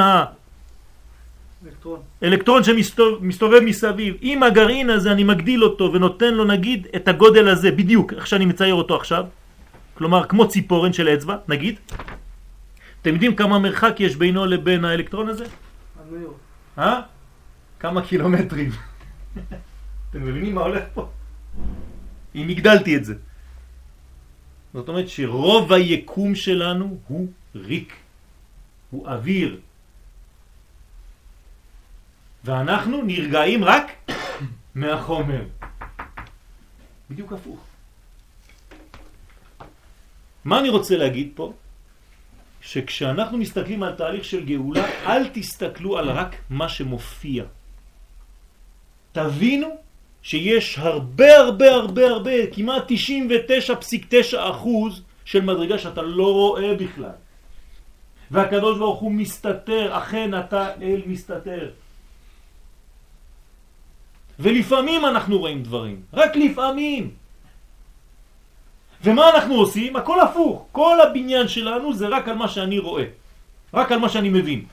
[1.67, 2.01] אלקטרון.
[2.23, 7.71] האלקטרון שמסתובב מסביב, אם הגרעין הזה אני מגדיל אותו ונותן לו נגיד את הגודל הזה
[7.71, 9.25] בדיוק, איך שאני מצייר אותו עכשיו,
[9.95, 11.79] כלומר כמו ציפורן של אצבע, נגיד,
[13.03, 15.45] אתם יודעים כמה מרחק יש בינו לבין האלקטרון הזה?
[16.79, 17.14] אה?
[17.85, 18.71] כמה קילומטרים.
[20.11, 21.09] אתם מבינים מה הולך פה?
[22.35, 23.15] אם הגדלתי את זה.
[24.73, 27.93] זאת אומרת שרוב היקום שלנו הוא ריק,
[28.91, 29.61] הוא אוויר.
[32.45, 33.87] ואנחנו נרגעים רק
[34.81, 35.45] מהחומר.
[37.11, 37.61] בדיוק הפוך.
[40.45, 41.53] מה אני רוצה להגיד פה?
[42.61, 47.45] שכשאנחנו מסתכלים על תהליך של גאולה, אל תסתכלו על רק מה שמופיע.
[49.15, 49.69] תבינו
[50.23, 57.15] שיש הרבה הרבה הרבה הרבה, כמעט 99.9 אחוז של מדרגה שאתה לא רואה בכלל.
[58.31, 61.71] והקדוש ברוך הוא מסתתר, אכן אתה אל מסתתר.
[64.39, 67.11] ולפעמים אנחנו רואים דברים, רק לפעמים.
[69.05, 69.97] ומה אנחנו עושים?
[69.97, 70.67] הכל הפוך.
[70.73, 73.05] כל הבניין שלנו זה רק על מה שאני רואה.
[73.75, 74.65] רק על מה שאני מבין.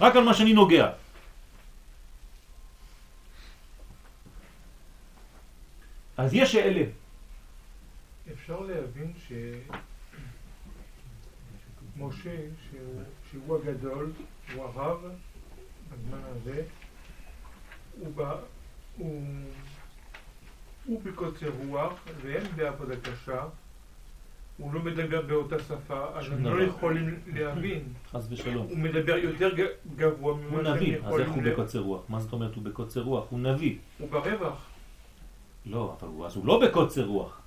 [0.00, 0.86] רק על מה שאני נוגע.
[6.16, 6.84] אז יש אלה.
[8.32, 9.12] אפשר להבין
[11.96, 12.36] שמשה,
[12.70, 14.12] שהוא, שהוא הגדול,
[14.54, 14.98] הוא הרב,
[15.92, 16.62] בזמן הזה,
[17.98, 18.36] הוא, בא,
[18.98, 19.22] הוא,
[20.84, 21.92] הוא בקוצר רוח,
[22.22, 23.44] והם בעבודה קשה,
[24.56, 27.82] הוא לא מדבר באותה שפה, אז הם לא יכולים להבין.
[28.10, 28.66] חס ושלום.
[28.66, 29.50] הוא מדבר יותר
[29.96, 31.02] גבוה ממה שהם יכולים...
[31.02, 32.02] הוא נביא, אז איך הוא בקוצר רוח?
[32.08, 33.26] מה זאת אומרת הוא בקוצר רוח?
[33.30, 33.76] הוא נביא.
[33.98, 34.73] הוא ברווח.
[35.66, 37.40] לא, אבל הוא, אז הוא לא בקוצר רוח.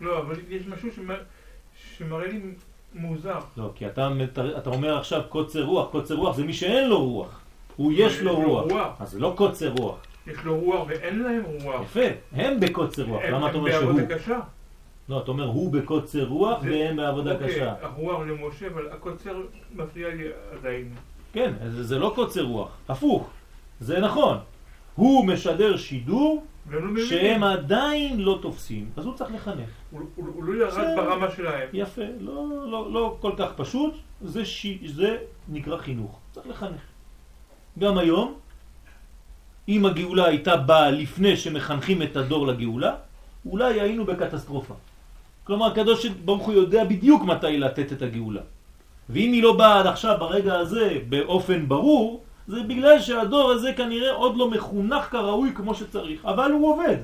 [0.00, 0.88] לא, אבל יש משהו
[1.98, 2.40] שמראה לי
[2.94, 3.38] מוזר.
[3.56, 4.08] לא, כי אתה,
[4.58, 7.40] אתה אומר עכשיו קוצר רוח, קוצר רוח זה מי שאין לו רוח.
[7.76, 8.72] הוא יש לו רוח.
[8.72, 9.00] רוח.
[9.00, 9.96] אז זה לא קוצר רוח.
[10.26, 11.82] יש לו רוח ואין להם רוח.
[11.82, 12.00] יפה,
[12.32, 13.22] הם בקוצר רוח.
[13.24, 13.90] למה אתה אומר שהוא?
[13.90, 14.40] הם בעבודה קשה.
[15.08, 17.74] לא, אתה אומר הוא בקוצר רוח והם בעבודה אוקיי, קשה.
[17.82, 19.42] הרוח למשה, אבל הקוצר
[19.74, 20.94] מפריע לי עדיין.
[21.32, 23.30] כן, זה, זה לא קוצר רוח, הפוך.
[23.80, 24.38] זה נכון.
[24.94, 26.44] הוא משדר שידור
[27.08, 29.68] שהם עדיין לא תופסים, אז הוא צריך לחנך.
[29.90, 31.68] הוא, הוא, הוא לא ירד ברמה שלהם.
[31.72, 34.66] יפה, לא, לא, לא כל כך פשוט, זה, ש...
[34.86, 35.16] זה
[35.48, 36.80] נקרא חינוך, צריך לחנך.
[37.78, 38.34] גם היום,
[39.68, 42.94] אם הגאולה הייתה באה לפני שמחנכים את הדור לגאולה,
[43.46, 44.74] אולי היינו בקטסטרופה.
[45.44, 48.42] כלומר, הקדוש ברוך הוא יודע בדיוק מתי לתת את הגאולה.
[49.08, 54.12] ואם היא לא באה עד עכשיו, ברגע הזה, באופן ברור, זה בגלל שהדור הזה כנראה
[54.12, 56.96] עוד לא מחונך כראוי כמו שצריך, אבל הוא עובד.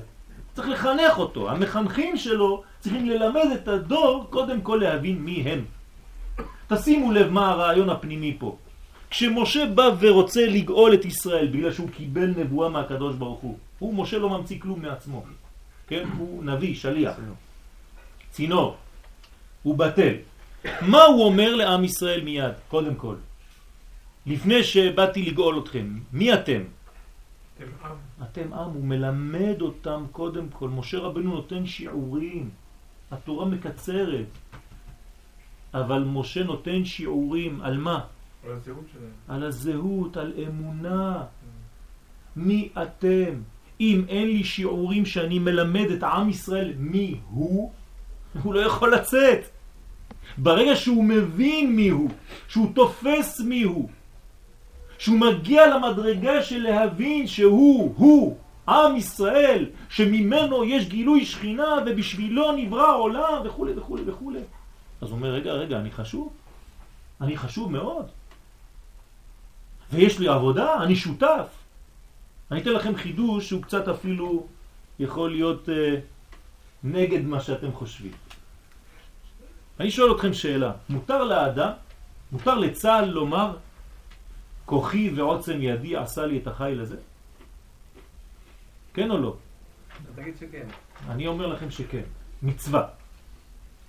[0.53, 1.49] צריך לחנך אותו.
[1.49, 5.65] המחנכים שלו צריכים ללמד את הדור קודם כל להבין מי הם.
[6.67, 8.57] תשימו לב מה הרעיון הפנימי פה.
[9.09, 14.17] כשמשה בא ורוצה לגאול את ישראל בגלל שהוא קיבל נבואה מהקדוש ברוך הוא, הוא משה
[14.17, 15.23] לא ממציא כלום מעצמו.
[15.87, 16.03] כן?
[16.17, 17.15] הוא נביא, שליח.
[18.31, 18.75] צינור.
[19.63, 20.13] הוא בטל.
[20.81, 22.53] מה הוא אומר לעם ישראל מיד?
[22.67, 23.15] קודם כל.
[24.29, 26.61] לפני שבאתי לגאול אתכם, מי אתם?
[27.57, 27.95] אתם עם.
[28.23, 30.69] אתם עם, הוא מלמד אותם קודם כל.
[30.69, 32.49] משה רבנו נותן שיעורים,
[33.11, 34.25] התורה מקצרת,
[35.73, 37.99] אבל משה נותן שיעורים על מה?
[38.45, 39.11] על הזהות שלהם.
[39.27, 41.23] על הזהות, על אמונה.
[42.35, 43.41] מי אתם?
[43.81, 47.71] אם אין לי שיעורים שאני מלמד את עם ישראל מי הוא,
[48.43, 49.49] הוא לא יכול לצאת.
[50.37, 52.09] ברגע שהוא מבין מי הוא,
[52.47, 53.89] שהוא תופס מי הוא,
[54.99, 58.37] שהוא מגיע למדרגה של להבין שהוא, הוא,
[58.67, 64.31] עם ישראל, שממנו יש גילוי שכינה ובשבילו נברא עולם וכו' וכו' וכו'.
[65.01, 66.33] אז הוא אומר, רגע, רגע, אני חשוב?
[67.21, 68.05] אני חשוב מאוד.
[69.91, 71.47] ויש לי עבודה, אני שותף.
[72.51, 74.47] אני אתן לכם חידוש שהוא קצת אפילו
[74.99, 75.95] יכול להיות אה,
[76.83, 78.11] נגד מה שאתם חושבים.
[79.79, 81.71] אני שואל אתכם שאלה, מותר לאדם,
[82.31, 83.55] מותר לצה"ל לומר
[84.69, 86.97] כוחי ועוצם ידי עשה לי את החיל הזה?
[88.93, 89.35] כן או לא?
[90.15, 90.67] תגיד שכן.
[91.09, 92.03] אני אומר לכם שכן.
[92.43, 92.87] מצווה.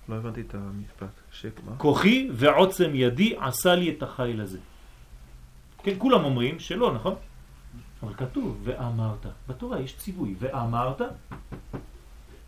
[0.09, 1.13] לא הבנתי את המשפט.
[1.31, 1.77] שמה?
[1.77, 4.59] כוחי ועוצם ידי עשה לי את החיל הזה.
[5.83, 7.15] כן, כולם אומרים שלא, נכון?
[8.03, 9.25] אבל כתוב, ואמרת.
[9.47, 11.01] בתורה יש ציווי, ואמרת,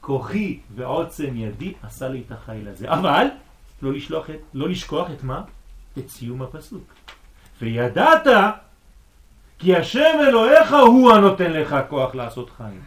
[0.01, 2.91] כוחי ועוצם ידי עשה לי את החיל הזה.
[2.93, 3.27] אבל,
[3.81, 5.43] לא, לשלוח את, לא לשכוח את מה?
[5.97, 6.93] את סיום הפסוק.
[7.63, 8.27] וידעת
[9.59, 12.81] כי השם אלוהיך הוא הנותן לך כוח לעשות חיים.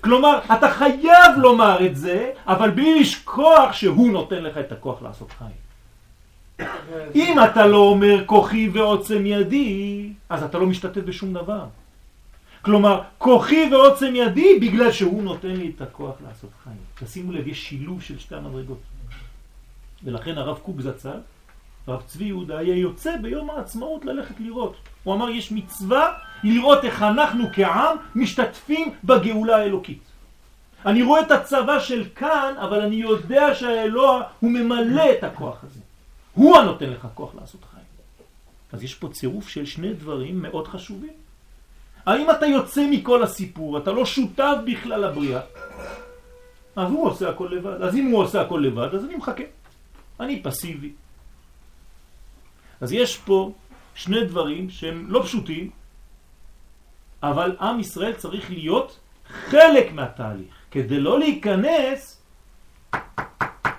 [0.00, 5.32] כלומר, אתה חייב לומר את זה, אבל בלי לשכוח שהוא נותן לך את הכוח לעשות
[5.32, 5.64] חיים.
[7.14, 11.64] אם אתה לא אומר כוחי ועוצם ידי, אז אתה לא משתתף בשום דבר.
[12.62, 16.76] כלומר, כוחי ועוצם ידי בגלל שהוא נותן לי את הכוח לעשות חיים.
[16.94, 18.80] תשימו לב, יש שילוב של שתי המדרגות.
[20.04, 21.18] ולכן הרב קוק זצ"ל
[21.86, 24.76] הרב צבי יהודה היה יוצא ביום העצמאות ללכת לראות.
[25.04, 26.12] הוא אמר יש מצווה
[26.44, 30.02] לראות איך אנחנו כעם משתתפים בגאולה האלוקית.
[30.86, 35.80] אני רואה את הצבא של כאן, אבל אני יודע שהאלוה הוא ממלא את הכוח הזה.
[36.34, 37.84] הוא הנותן לך כוח לעשות חיים.
[38.72, 41.12] אז יש פה צירוף של שני דברים מאוד חשובים.
[42.06, 45.40] האם אתה יוצא מכל הסיפור, אתה לא שותף בכלל לבריאה,
[46.76, 47.82] אז הוא עושה הכל לבד.
[47.82, 49.42] אז אם הוא עושה הכל לבד, אז אני מחכה.
[50.20, 50.92] אני פסיבי.
[52.84, 53.52] אז יש פה
[53.94, 55.70] שני דברים שהם לא פשוטים,
[57.22, 62.22] אבל עם ישראל צריך להיות חלק מהתהליך, כדי לא להיכנס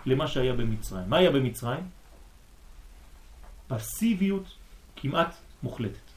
[0.05, 1.09] למה שהיה במצרים.
[1.09, 1.85] מה היה במצרים?
[3.67, 4.57] פסיביות
[4.95, 6.09] כמעט מוחלטת.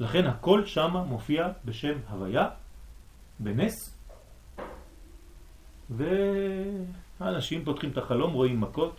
[0.00, 2.48] לכן הכל שם מופיע בשם הוויה,
[3.38, 3.96] בנס,
[5.90, 8.96] ואנשים פותחים את החלום, רואים מכות,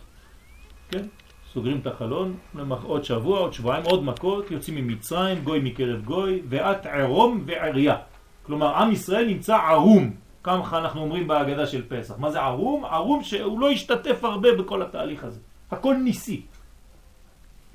[0.90, 1.06] כן?
[1.54, 2.36] סוגרים את החלון,
[2.82, 7.96] עוד שבוע, עוד שבועיים, עוד מכות, יוצאים ממצרים, גוי מקרב גוי, ואת ערום ועריה.
[8.42, 10.10] כלומר, עם ישראל נמצא ערום,
[10.42, 12.18] כמה אנחנו אומרים בהגדה של פסח.
[12.18, 12.84] מה זה ערום?
[12.84, 15.40] ערום שהוא לא השתתף הרבה בכל התהליך הזה.
[15.70, 16.42] הכל ניסי.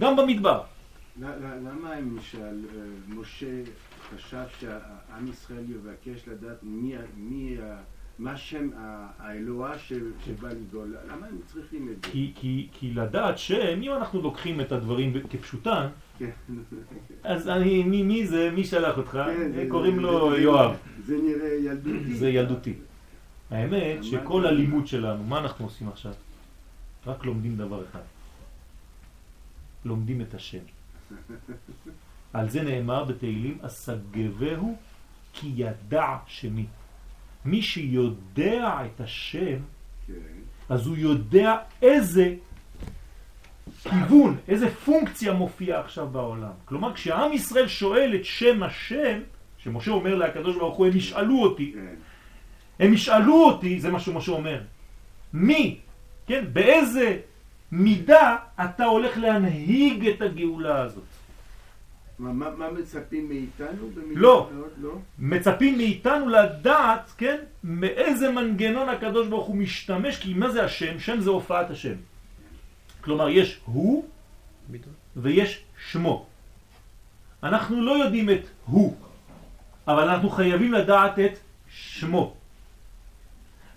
[0.01, 0.61] גם במדבר.
[1.21, 1.95] למה
[3.07, 3.47] משה
[4.15, 7.57] חשב שעם ישראל יבקש לדעת מי
[8.19, 8.69] מה שם
[9.19, 10.95] האלוה שבא לגאול?
[11.07, 12.11] למה הם צריכים את זה?
[12.11, 16.29] כי, כי, כי לדעת שם, אם אנחנו לוקחים את הדברים כפשוטן, כן.
[17.23, 19.11] אז אני, מי, מי זה, מי שלח אותך?
[19.11, 20.75] כן, קוראים זה, לו יואב.
[21.05, 22.13] זה נראה ילדותי.
[22.13, 22.73] זה ילדותי.
[23.51, 26.13] האמת שכל הלימוד שלנו, מה אנחנו עושים עכשיו?
[27.07, 28.01] רק לומדים דבר אחד.
[29.85, 30.63] לומדים את השם.
[32.33, 34.77] על זה נאמר בתהילים, אסגבהו
[35.33, 36.65] כי ידע שמי.
[37.45, 39.57] מי שיודע את השם,
[40.07, 40.13] כן.
[40.69, 42.35] אז הוא יודע איזה
[43.83, 46.51] כיוון, איזה פונקציה מופיעה עכשיו בעולם.
[46.65, 49.19] כלומר, כשעם ישראל שואל את שם השם,
[49.57, 51.95] שמשה אומר להקדוש ברוך הוא, הם ישאלו אותי, כן.
[52.85, 54.61] הם ישאלו אותי, זה מה שמשה אומר,
[55.33, 55.77] מי,
[56.27, 57.17] כן, באיזה
[57.71, 61.03] מידה אתה הולך להנהיג את הגאולה הזאת.
[62.19, 63.89] מה, מה מצפים מאיתנו?
[64.15, 64.49] לא.
[64.81, 70.99] לא, מצפים מאיתנו לדעת, כן, מאיזה מנגנון הקדוש ברוך הוא משתמש, כי מה זה השם?
[70.99, 71.95] שם זה הופעת השם.
[73.01, 74.05] כלומר, יש הוא
[75.15, 76.25] ויש שמו.
[77.43, 78.95] אנחנו לא יודעים את הוא,
[79.87, 81.39] אבל אנחנו חייבים לדעת את
[81.69, 82.35] שמו.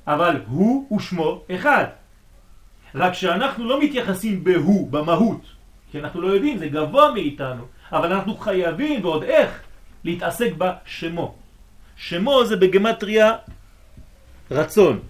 [0.06, 1.84] אבל הוא ושמו אחד.
[2.94, 5.42] רק שאנחנו לא מתייחסים בהוא, במהות,
[5.90, 7.64] כי אנחנו לא יודעים, זה גבוה מאיתנו.
[7.92, 9.62] אבל אנחנו חייבים, ועוד איך,
[10.04, 11.34] להתעסק בשמו.
[11.96, 13.36] שמו זה בגמטריה
[14.50, 15.00] רצון.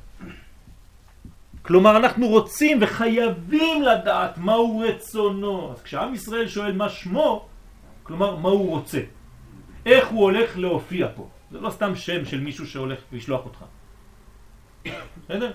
[1.63, 5.73] כלומר, אנחנו רוצים וחייבים לדעת מהו רצונו.
[5.73, 7.47] אז כשעם ישראל שואל מה שמו,
[8.03, 9.01] כלומר, מה הוא רוצה.
[9.87, 11.29] איך הוא הולך להופיע פה.
[11.51, 13.65] זה לא סתם שם של מישהו שהולך לשלוח אותך.
[15.25, 15.53] בסדר?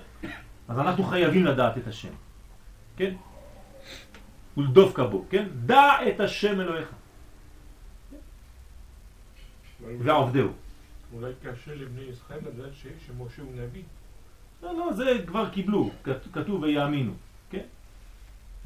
[0.68, 2.14] אז אנחנו חייבים לדעת את השם.
[2.96, 3.14] כן?
[4.56, 5.46] ולדופקה בו, כן?
[5.66, 6.88] דע את השם אלוהיך.
[9.98, 10.48] ועובדהו.
[11.14, 12.72] אולי קשה לבני ישראל לדעת
[13.06, 13.82] שמשה הוא נביא.
[14.62, 15.90] לא, לא, זה כבר קיבלו,
[16.32, 17.12] כתוב ויאמינו,
[17.50, 17.62] כן?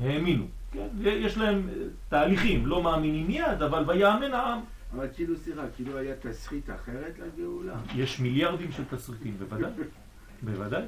[0.00, 0.86] האמינו, כן?
[1.02, 1.74] יש להם אה,
[2.08, 4.60] תהליכים, לא מאמינים מיד, אבל ויאמן העם.
[4.94, 7.74] אבל כאילו, סליחה, כאילו היה תסריט אחרת לגאולה.
[7.94, 9.70] יש מיליארדים של תסריטים, בוודאי,
[10.42, 10.82] בוודאי.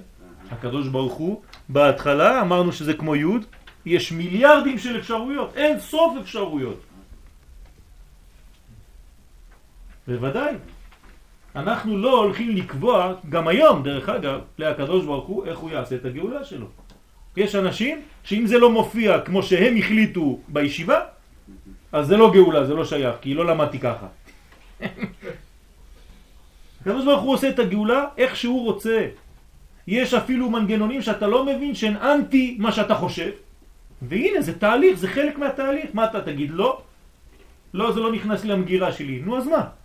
[0.51, 3.45] הקדוש ברוך הוא, בהתחלה אמרנו שזה כמו יוד,
[3.87, 6.81] יש מיליארדים של אפשרויות, אין סוף אפשרויות.
[10.09, 10.55] בוודאי.
[11.57, 16.05] אנחנו לא הולכים לקבוע, גם היום דרך אגב, להקדוש ברוך הוא, איך הוא יעשה את
[16.05, 16.67] הגאולה שלו.
[17.37, 21.01] יש אנשים שאם זה לא מופיע כמו שהם החליטו בישיבה,
[21.93, 24.07] אז זה לא גאולה, זה לא שייך, כי לא למדתי ככה.
[26.81, 29.07] הקדוש ברוך הוא עושה את הגאולה איך שהוא רוצה.
[29.87, 33.31] יש אפילו מנגנונים שאתה לא מבין שהן אנטי מה שאתה חושב,
[34.03, 35.91] והנה זה תהליך, זה חלק מהתהליך.
[35.95, 36.51] מה אתה תגיד?
[36.51, 36.83] לא,
[37.75, 39.23] לא, זה לא נכנס למגירה שלי.
[39.25, 39.84] נו אז מה?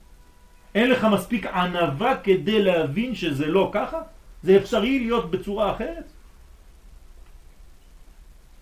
[0.76, 4.01] אין לך מספיק ענבה כדי להבין שזה לא ככה?
[4.43, 6.03] זה אפשרי להיות בצורה אחרת?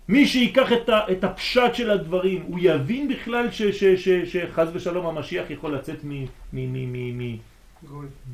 [0.07, 4.67] מי שיקח את, ה, את הפשט של הדברים, הוא יבין בכלל ש, ש, ש, שחז
[4.73, 5.99] ושלום המשיח יכול לצאת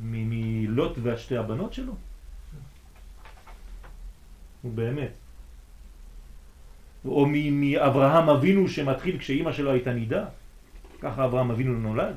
[0.01, 1.93] מלוט והשתי הבנות שלו?
[4.61, 5.11] הוא באמת.
[7.05, 10.26] או מאברהם אבינו שמתחיל כשאימא שלו הייתה נידה,
[11.01, 12.15] ככה אברהם אבינו נולד.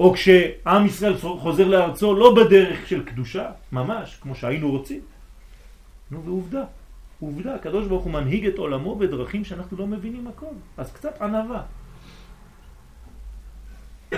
[0.00, 5.00] או כשעם ישראל חוזר לארצו לא בדרך של קדושה, ממש, כמו שהיינו רוצים.
[6.10, 6.64] נו, ועובדה,
[7.20, 10.54] עובדה, הקדוש ברוך הוא מנהיג את עולמו בדרכים שאנחנו לא מבינים הכל.
[10.76, 11.62] אז קצת ענבה.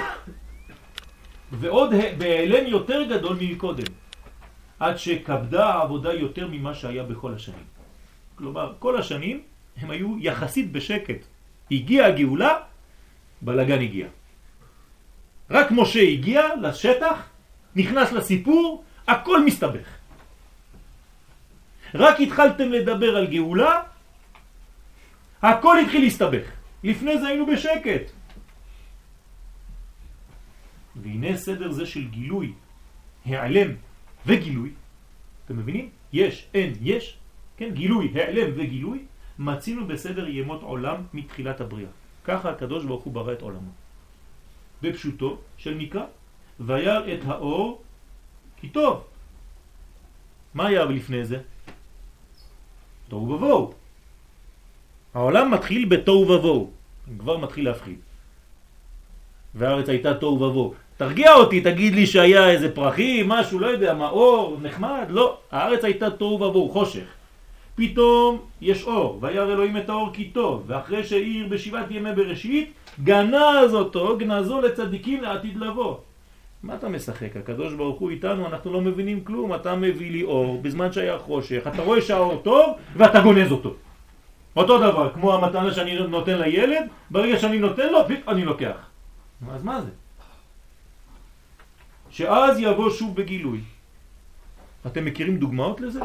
[1.61, 3.93] ועוד בהיעלם יותר גדול מקודם,
[4.81, 7.65] עד שכבדה העבודה יותר ממה שהיה בכל השנים.
[8.35, 9.43] כלומר, כל השנים
[9.77, 11.25] הם היו יחסית בשקט.
[11.71, 12.59] הגיעה הגאולה,
[13.43, 14.07] בלגן הגיע.
[15.51, 17.29] רק משה הגיע לשטח,
[17.77, 19.89] נכנס לסיפור, הכל מסתבך.
[21.95, 23.83] רק התחלתם לדבר על גאולה,
[25.43, 26.47] הכל התחיל להסתבך.
[26.85, 28.11] לפני זה היינו בשקט.
[30.97, 32.53] והנה סדר זה של גילוי,
[33.27, 33.71] העלם
[34.27, 34.71] וגילוי,
[35.45, 35.89] אתם מבינים?
[36.13, 37.19] יש, אין, יש,
[37.57, 38.99] כן, גילוי, העלם וגילוי,
[39.39, 41.91] מצינו בסדר ימות עולם מתחילת הבריאה.
[42.25, 43.71] ככה הקדוש ברוך הוא ברא את עולמו.
[44.83, 46.05] בפשוטו של מקרא,
[46.61, 47.83] וירא את האור
[48.57, 49.05] כי טוב.
[50.55, 51.39] מה היה לפני זה?
[53.09, 53.73] תוהו ובוהו.
[55.15, 56.71] העולם מתחיל בתוהו ובוהו,
[57.19, 57.99] כבר מתחיל להפחיד.
[59.55, 60.75] והארץ הייתה תוהו ובוהו.
[60.97, 65.39] תרגיע אותי, תגיד לי שהיה איזה פרחים, משהו, לא יודע מה, אור, נחמד, לא.
[65.51, 67.20] הארץ הייתה תוהו ובוהו, חושך.
[67.81, 72.73] פתאום יש אור, וירא אלוהים את האור כי טוב, ואחרי שהעיר בשבעת ימי בראשית,
[73.05, 75.97] גנז אותו, גנזו לצדיקים לעתיד לבוא.
[76.63, 77.37] מה אתה משחק?
[77.37, 81.63] הקדוש ברוך הוא איתנו, אנחנו לא מבינים כלום, אתה מביא לי אור בזמן שהיה חושך,
[81.75, 83.75] אתה רואה שהאור טוב ואתה גונז אותו.
[84.57, 88.77] אותו דבר, כמו המתנה שאני נותן לילד, ברגע שאני נותן לו, אני לוקח.
[89.51, 89.91] אז מה זה?
[92.11, 93.61] שאז יבוא שוב בגילוי.
[94.87, 96.01] אתם מכירים דוגמאות לזה?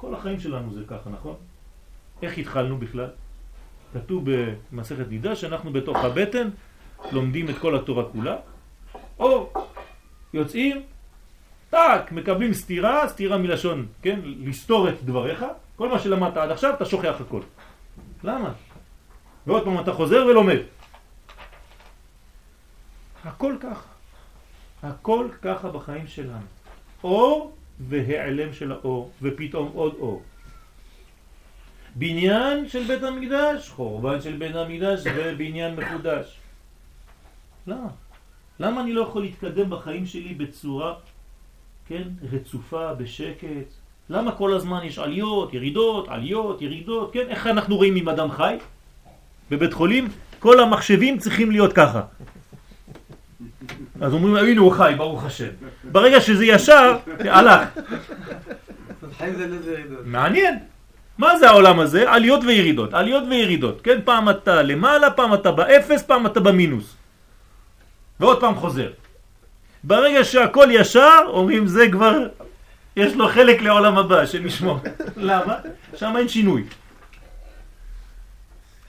[0.00, 1.34] כל החיים שלנו זה ככה, נכון?
[2.22, 3.10] איך התחלנו בכלל?
[3.92, 4.24] כתוב
[4.72, 6.48] במסכת נידה שאנחנו בתוך הבטן
[7.12, 8.36] לומדים את כל התורה כולה,
[9.18, 9.52] או
[10.32, 10.82] יוצאים,
[11.70, 15.44] טאק, מקבלים סתירה, סתירה מלשון, כן, לסתור את דבריך,
[15.76, 17.40] כל מה שלמדת עד עכשיו אתה שוכח הכל.
[18.24, 18.52] למה?
[19.46, 20.58] ועוד פעם אתה חוזר ולומד.
[23.24, 23.88] הכל ככה.
[24.82, 26.46] הכל ככה בחיים שלנו.
[27.04, 27.56] אור
[27.88, 30.22] והיעלם של האור, ופתאום עוד אור.
[31.94, 36.36] בניין של בית המקדש, חורבן של בית המקדש ובניין מחודש.
[37.66, 37.88] למה?
[38.60, 40.94] למה אני לא יכול להתקדם בחיים שלי בצורה,
[41.88, 42.02] כן,
[42.32, 43.68] רצופה, בשקט?
[44.10, 47.26] למה כל הזמן יש עליות, ירידות, עליות, ירידות, כן?
[47.28, 48.56] איך אנחנו רואים עם אדם חי?
[49.50, 50.08] בבית חולים
[50.38, 52.02] כל המחשבים צריכים להיות ככה.
[54.00, 55.48] אז אומרים, הנה הוא חי, ברוך השם.
[55.84, 57.68] ברגע שזה ישר, הלך.
[60.04, 60.58] מעניין.
[61.18, 62.12] מה זה העולם הזה?
[62.12, 63.98] עליות וירידות, עליות וירידות, כן?
[64.04, 66.96] פעם אתה למעלה, פעם אתה באפס, פעם אתה במינוס.
[68.20, 68.90] ועוד פעם חוזר.
[69.84, 72.26] ברגע שהכל ישר, אומרים זה כבר,
[72.96, 74.78] יש לו חלק לעולם הבא, שנשמור.
[75.16, 75.54] למה?
[75.94, 76.64] שם אין שינוי.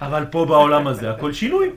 [0.02, 1.70] אבל פה בעולם הזה הכל שינוי.